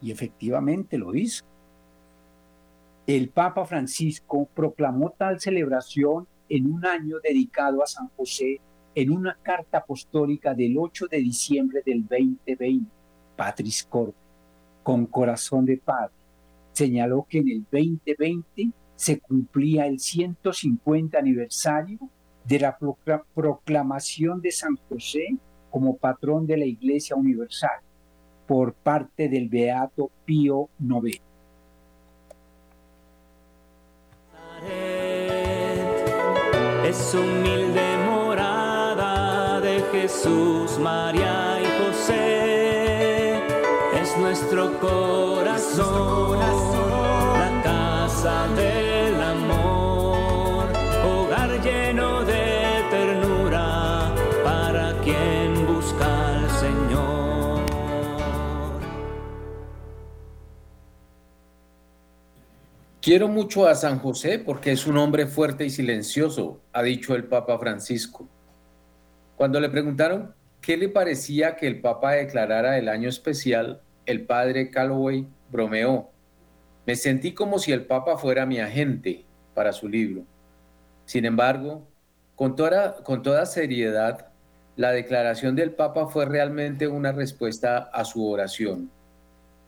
Y 0.00 0.10
efectivamente 0.10 0.98
lo 0.98 1.14
hizo. 1.14 1.44
El 3.06 3.30
Papa 3.30 3.64
Francisco 3.64 4.48
proclamó 4.54 5.10
tal 5.10 5.40
celebración 5.40 6.26
en 6.48 6.72
un 6.72 6.84
año 6.84 7.16
dedicado 7.22 7.82
a 7.82 7.86
San 7.86 8.08
José 8.16 8.60
en 8.94 9.10
una 9.10 9.38
carta 9.42 9.78
apostólica 9.78 10.54
del 10.54 10.76
8 10.76 11.06
de 11.10 11.18
diciembre 11.18 11.82
del 11.84 12.02
2020, 12.06 12.86
Patris 13.36 13.84
Corp, 13.84 14.14
con 14.82 15.06
corazón 15.06 15.64
de 15.64 15.78
padre, 15.78 16.12
señaló 16.72 17.26
que 17.28 17.38
en 17.38 17.48
el 17.48 17.66
2020 17.70 18.70
se 18.94 19.20
cumplía 19.20 19.86
el 19.86 19.98
150 19.98 21.18
aniversario 21.18 21.98
de 22.46 22.58
la 22.58 22.76
proclamación 23.34 24.40
de 24.40 24.50
San 24.50 24.76
José 24.88 25.36
como 25.70 25.96
patrón 25.96 26.46
de 26.46 26.56
la 26.56 26.66
Iglesia 26.66 27.16
Universal 27.16 27.80
por 28.46 28.74
parte 28.74 29.28
del 29.28 29.48
Beato 29.48 30.10
Pío 30.24 30.68
IX. 30.80 31.20
Es 36.84 37.14
humilde 37.14 37.91
Jesús, 40.02 40.80
María 40.80 41.60
y 41.62 41.66
José, 41.80 43.34
es 44.02 44.18
nuestro 44.18 44.76
corazón, 44.80 46.40
la 46.40 47.62
casa 47.62 48.48
del 48.56 49.22
amor, 49.22 50.66
hogar 51.06 51.62
lleno 51.62 52.24
de 52.24 52.82
ternura 52.90 54.12
para 54.42 55.00
quien 55.04 55.68
busca 55.68 56.40
al 56.40 56.50
Señor. 56.50 57.60
Quiero 63.00 63.28
mucho 63.28 63.68
a 63.68 63.76
San 63.76 64.00
José 64.00 64.40
porque 64.40 64.72
es 64.72 64.84
un 64.88 64.96
hombre 64.96 65.28
fuerte 65.28 65.64
y 65.64 65.70
silencioso, 65.70 66.60
ha 66.72 66.82
dicho 66.82 67.14
el 67.14 67.22
Papa 67.22 67.56
Francisco. 67.56 68.28
Cuando 69.42 69.58
le 69.58 69.70
preguntaron 69.70 70.36
qué 70.60 70.76
le 70.76 70.88
parecía 70.88 71.56
que 71.56 71.66
el 71.66 71.80
Papa 71.80 72.12
declarara 72.12 72.78
el 72.78 72.88
año 72.88 73.08
especial, 73.08 73.80
el 74.06 74.24
padre 74.24 74.70
Calloway 74.70 75.26
bromeó. 75.50 76.12
Me 76.86 76.94
sentí 76.94 77.34
como 77.34 77.58
si 77.58 77.72
el 77.72 77.84
Papa 77.84 78.16
fuera 78.18 78.46
mi 78.46 78.60
agente 78.60 79.24
para 79.52 79.72
su 79.72 79.88
libro. 79.88 80.22
Sin 81.06 81.24
embargo, 81.24 81.84
con 82.36 82.54
toda, 82.54 83.02
con 83.02 83.24
toda 83.24 83.44
seriedad, 83.46 84.28
la 84.76 84.92
declaración 84.92 85.56
del 85.56 85.72
Papa 85.72 86.06
fue 86.06 86.24
realmente 86.24 86.86
una 86.86 87.10
respuesta 87.10 87.78
a 87.78 88.04
su 88.04 88.24
oración. 88.24 88.92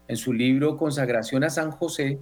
En 0.06 0.16
su 0.16 0.32
libro 0.32 0.76
Consagración 0.76 1.42
a 1.42 1.50
San 1.50 1.72
José, 1.72 2.20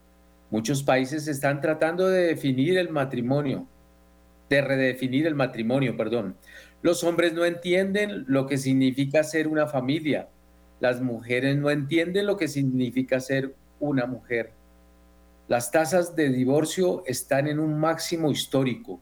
Muchos 0.50 0.84
países 0.84 1.28
están 1.28 1.62
tratando 1.62 2.08
de 2.08 2.28
definir 2.28 2.78
el 2.78 2.90
matrimonio, 2.90 3.68
de 4.50 4.62
redefinir 4.62 5.28
el 5.28 5.36
matrimonio, 5.36 5.98
perdón. 5.98 6.36
Los 6.82 7.04
hombres 7.04 7.34
no 7.34 7.46
entienden 7.46 8.26
lo 8.28 8.48
que 8.48 8.58
significa 8.58 9.24
ser 9.24 9.48
una 9.48 9.68
familia. 9.68 10.30
Las 10.80 11.02
mujeres 11.02 11.58
no 11.58 11.70
entienden 11.70 12.26
lo 12.26 12.38
que 12.38 12.48
significa 12.48 13.20
ser 13.20 13.56
una 13.80 14.06
mujer. 14.06 14.52
Las 15.48 15.72
tasas 15.72 16.16
de 16.16 16.30
divorcio 16.30 17.04
están 17.06 17.48
en 17.48 17.60
un 17.60 17.80
máximo 17.80 18.32
histórico 18.32 19.00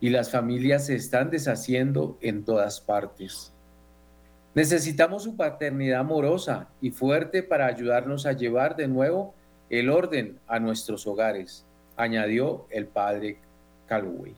y 0.00 0.10
las 0.10 0.30
familias 0.30 0.86
se 0.86 0.94
están 0.94 1.30
deshaciendo 1.30 2.18
en 2.20 2.44
todas 2.44 2.80
partes. 2.80 3.52
Necesitamos 4.54 5.22
su 5.22 5.36
paternidad 5.36 6.00
amorosa 6.00 6.68
y 6.80 6.90
fuerte 6.90 7.42
para 7.42 7.66
ayudarnos 7.66 8.26
a 8.26 8.32
llevar 8.32 8.76
de 8.76 8.86
nuevo 8.86 9.34
el 9.70 9.88
orden 9.88 10.38
a 10.46 10.60
nuestros 10.60 11.06
hogares, 11.06 11.64
añadió 11.96 12.66
el 12.70 12.86
padre 12.86 13.38
Calway. 13.86 14.34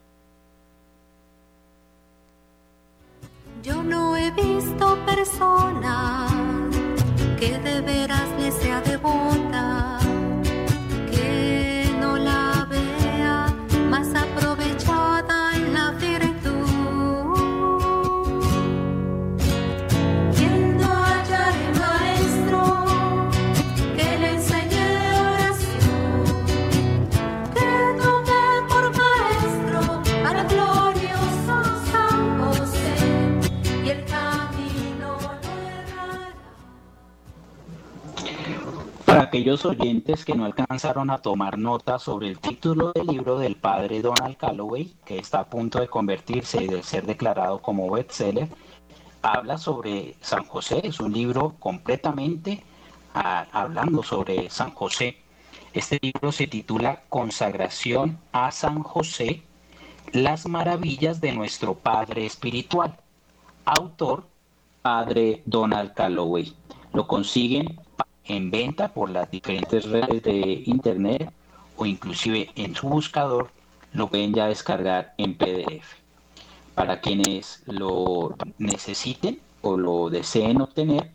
Yo 3.64 3.82
no 3.82 4.14
he 4.14 4.30
visto 4.30 4.98
persona 5.06 6.26
que 7.38 7.58
de 7.60 7.80
veras 7.80 8.28
le 8.38 8.52
sea 8.52 8.82
devota 8.82 9.73
aquellos 39.34 39.64
oyentes 39.64 40.24
que 40.24 40.36
no 40.36 40.44
alcanzaron 40.44 41.10
a 41.10 41.18
tomar 41.18 41.58
nota 41.58 41.98
sobre 41.98 42.28
el 42.28 42.38
título 42.38 42.92
del 42.92 43.08
libro 43.08 43.36
del 43.36 43.56
padre 43.56 44.00
Donald 44.00 44.36
Calloway, 44.36 44.94
que 45.04 45.18
está 45.18 45.40
a 45.40 45.50
punto 45.50 45.80
de 45.80 45.88
convertirse 45.88 46.62
y 46.62 46.68
de 46.68 46.84
ser 46.84 47.04
declarado 47.04 47.60
como 47.60 47.90
bestseller, 47.90 48.46
habla 49.22 49.58
sobre 49.58 50.14
San 50.20 50.44
José. 50.44 50.82
Es 50.84 51.00
un 51.00 51.12
libro 51.12 51.56
completamente 51.58 52.62
ah, 53.12 53.48
hablando 53.50 54.04
sobre 54.04 54.48
San 54.50 54.70
José. 54.70 55.16
Este 55.72 55.98
libro 56.00 56.30
se 56.30 56.46
titula 56.46 57.02
Consagración 57.08 58.20
a 58.30 58.52
San 58.52 58.84
José, 58.84 59.42
las 60.12 60.46
maravillas 60.46 61.20
de 61.20 61.32
nuestro 61.32 61.74
Padre 61.74 62.24
Espiritual. 62.24 62.96
Autor, 63.64 64.28
Padre 64.80 65.42
Donald 65.44 65.92
Calloway. 65.92 66.54
Lo 66.92 67.08
consiguen 67.08 67.80
en 68.26 68.50
venta 68.50 68.88
por 68.88 69.10
las 69.10 69.30
diferentes 69.30 69.84
redes 69.84 70.22
de 70.22 70.62
internet 70.66 71.30
o 71.76 71.86
inclusive 71.86 72.50
en 72.56 72.74
su 72.74 72.88
buscador 72.88 73.50
lo 73.92 74.08
pueden 74.08 74.34
ya 74.34 74.46
descargar 74.46 75.14
en 75.18 75.34
PDF. 75.34 75.84
Para 76.74 77.00
quienes 77.00 77.62
lo 77.66 78.34
necesiten 78.58 79.40
o 79.62 79.76
lo 79.76 80.10
deseen 80.10 80.60
obtener, 80.60 81.10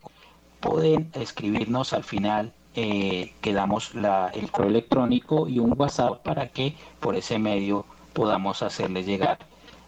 pueden 0.60 1.10
escribirnos 1.14 1.94
al 1.94 2.04
final 2.04 2.54
eh, 2.76 3.34
que 3.42 3.54
damos 3.54 3.92
el 3.94 4.52
correo 4.52 4.70
electrónico 4.70 5.48
y 5.48 5.60
un 5.60 5.74
WhatsApp 5.78 6.22
para 6.24 6.50
que 6.50 6.76
por 7.00 7.16
ese 7.16 7.40
medio 7.40 7.86
podamos 8.14 8.62
hacerles 8.64 9.06
llegar 9.06 9.40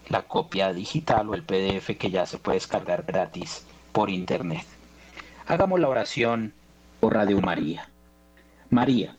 la 0.08 0.22
copia 0.22 0.72
digital 0.72 1.28
o 1.28 1.34
el 1.34 1.42
PDF 1.42 1.96
que 1.98 2.10
ya 2.10 2.26
se 2.26 2.38
puede 2.38 2.56
descargar 2.56 3.04
gratis 3.04 3.64
por 3.92 4.10
internet. 4.10 4.66
Hagamos 5.46 5.80
la 5.80 5.88
oración 5.88 6.52
Radio 7.10 7.40
María. 7.40 7.88
María, 8.70 9.16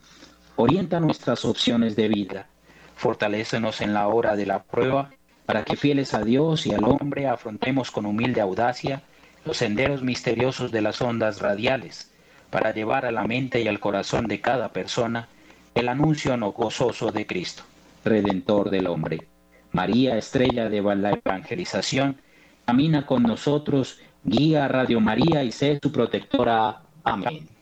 orienta 0.56 1.00
nuestras 1.00 1.46
opciones 1.46 1.96
de 1.96 2.08
vida, 2.08 2.48
fortalécenos 2.96 3.82
en 3.82 3.94
la 3.94 4.08
hora 4.08 4.36
de 4.36 4.46
la 4.46 4.64
prueba, 4.64 5.12
para 5.46 5.66
que 5.66 5.76
fieles 5.76 6.14
a 6.14 6.24
Dios 6.24 6.66
y 6.66 6.74
al 6.74 6.86
hombre 6.86 7.28
afrontemos 7.28 7.92
con 7.92 8.06
humilde 8.06 8.40
audacia 8.40 9.02
los 9.46 9.58
senderos 9.58 10.02
misteriosos 10.02 10.72
de 10.72 10.82
las 10.82 11.02
ondas 11.02 11.42
radiales, 11.42 12.12
para 12.50 12.74
llevar 12.74 13.06
a 13.06 13.12
la 13.12 13.26
mente 13.26 13.62
y 13.62 13.68
al 13.68 13.80
corazón 13.80 14.28
de 14.28 14.40
cada 14.40 14.70
persona 14.70 15.28
el 15.76 15.90
anuncio 15.90 16.38
no 16.38 16.52
gozoso 16.52 17.12
de 17.12 17.26
Cristo, 17.26 17.64
Redentor 18.06 18.70
del 18.70 18.88
hombre. 18.88 19.28
María, 19.72 20.18
estrella 20.18 20.70
de 20.70 20.82
la 20.82 21.12
evangelización, 21.12 22.18
camina 22.66 23.06
con 23.06 23.24
nosotros, 23.24 24.00
guía 24.24 24.66
a 24.66 24.68
Radio 24.68 25.02
María 25.02 25.44
y 25.44 25.52
sé 25.52 25.80
su 25.82 25.92
protectora. 25.92 26.82
Amén 27.04 27.53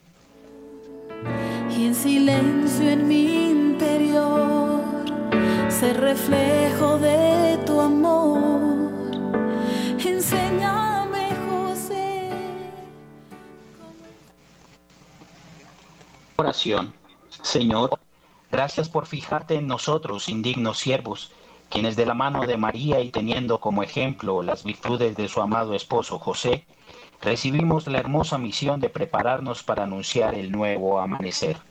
y 1.82 1.86
en 1.86 1.96
silencio 1.96 2.90
en 2.92 3.08
mi 3.08 3.50
interior 3.50 4.82
se 5.68 5.94
reflejo 5.94 7.00
de 7.00 7.58
tu 7.66 7.82
amor. 7.82 8.92
Enséñame, 9.98 11.30
José. 11.48 12.30
Oración. 16.36 16.94
Señor, 17.42 18.00
gracias 18.52 18.88
por 18.88 19.08
fijarte 19.08 19.56
en 19.56 19.66
nosotros, 19.66 20.30
indignos 20.30 20.78
siervos, 20.78 21.32
quienes 21.70 21.96
de 21.96 22.06
la 22.06 22.14
mano 22.14 22.46
de 22.46 22.58
María 22.58 23.00
y 23.00 23.10
teniendo 23.10 23.60
como 23.60 23.82
ejemplo 23.82 24.44
las 24.44 24.64
virtudes 24.64 25.16
de 25.16 25.28
su 25.28 25.42
amado 25.42 25.74
esposo 25.74 26.20
José, 26.20 26.64
recibimos 27.24 27.88
la 27.88 27.98
hermosa 27.98 28.38
misión 28.38 28.80
de 28.80 28.90
prepararnos 28.90 29.64
para 29.64 29.84
anunciar 29.84 30.36
el 30.36 30.52
nuevo 30.52 31.00
amanecer. 31.00 31.71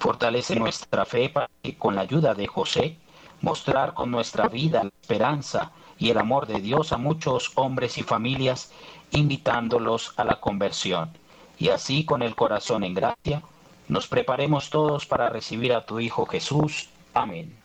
Fortalece 0.00 0.56
nuestra 0.56 1.04
fe 1.04 1.28
para 1.28 1.50
que 1.62 1.76
con 1.76 1.94
la 1.94 2.00
ayuda 2.00 2.34
de 2.34 2.46
José 2.46 2.96
mostrar 3.42 3.94
con 3.94 4.10
nuestra 4.10 4.48
vida 4.48 4.82
la 4.82 4.90
esperanza 5.00 5.72
y 5.98 6.08
el 6.08 6.16
amor 6.16 6.46
de 6.46 6.60
Dios 6.60 6.92
a 6.92 6.96
muchos 6.96 7.52
hombres 7.54 7.98
y 7.98 8.02
familias, 8.02 8.72
invitándolos 9.10 10.14
a 10.16 10.24
la 10.24 10.40
conversión. 10.40 11.10
Y 11.58 11.68
así 11.68 12.06
con 12.06 12.22
el 12.22 12.34
corazón 12.34 12.82
en 12.82 12.94
gracia, 12.94 13.42
nos 13.88 14.08
preparemos 14.08 14.70
todos 14.70 15.04
para 15.04 15.28
recibir 15.28 15.74
a 15.74 15.84
tu 15.84 16.00
Hijo 16.00 16.24
Jesús. 16.24 16.88
Amén. 17.12 17.59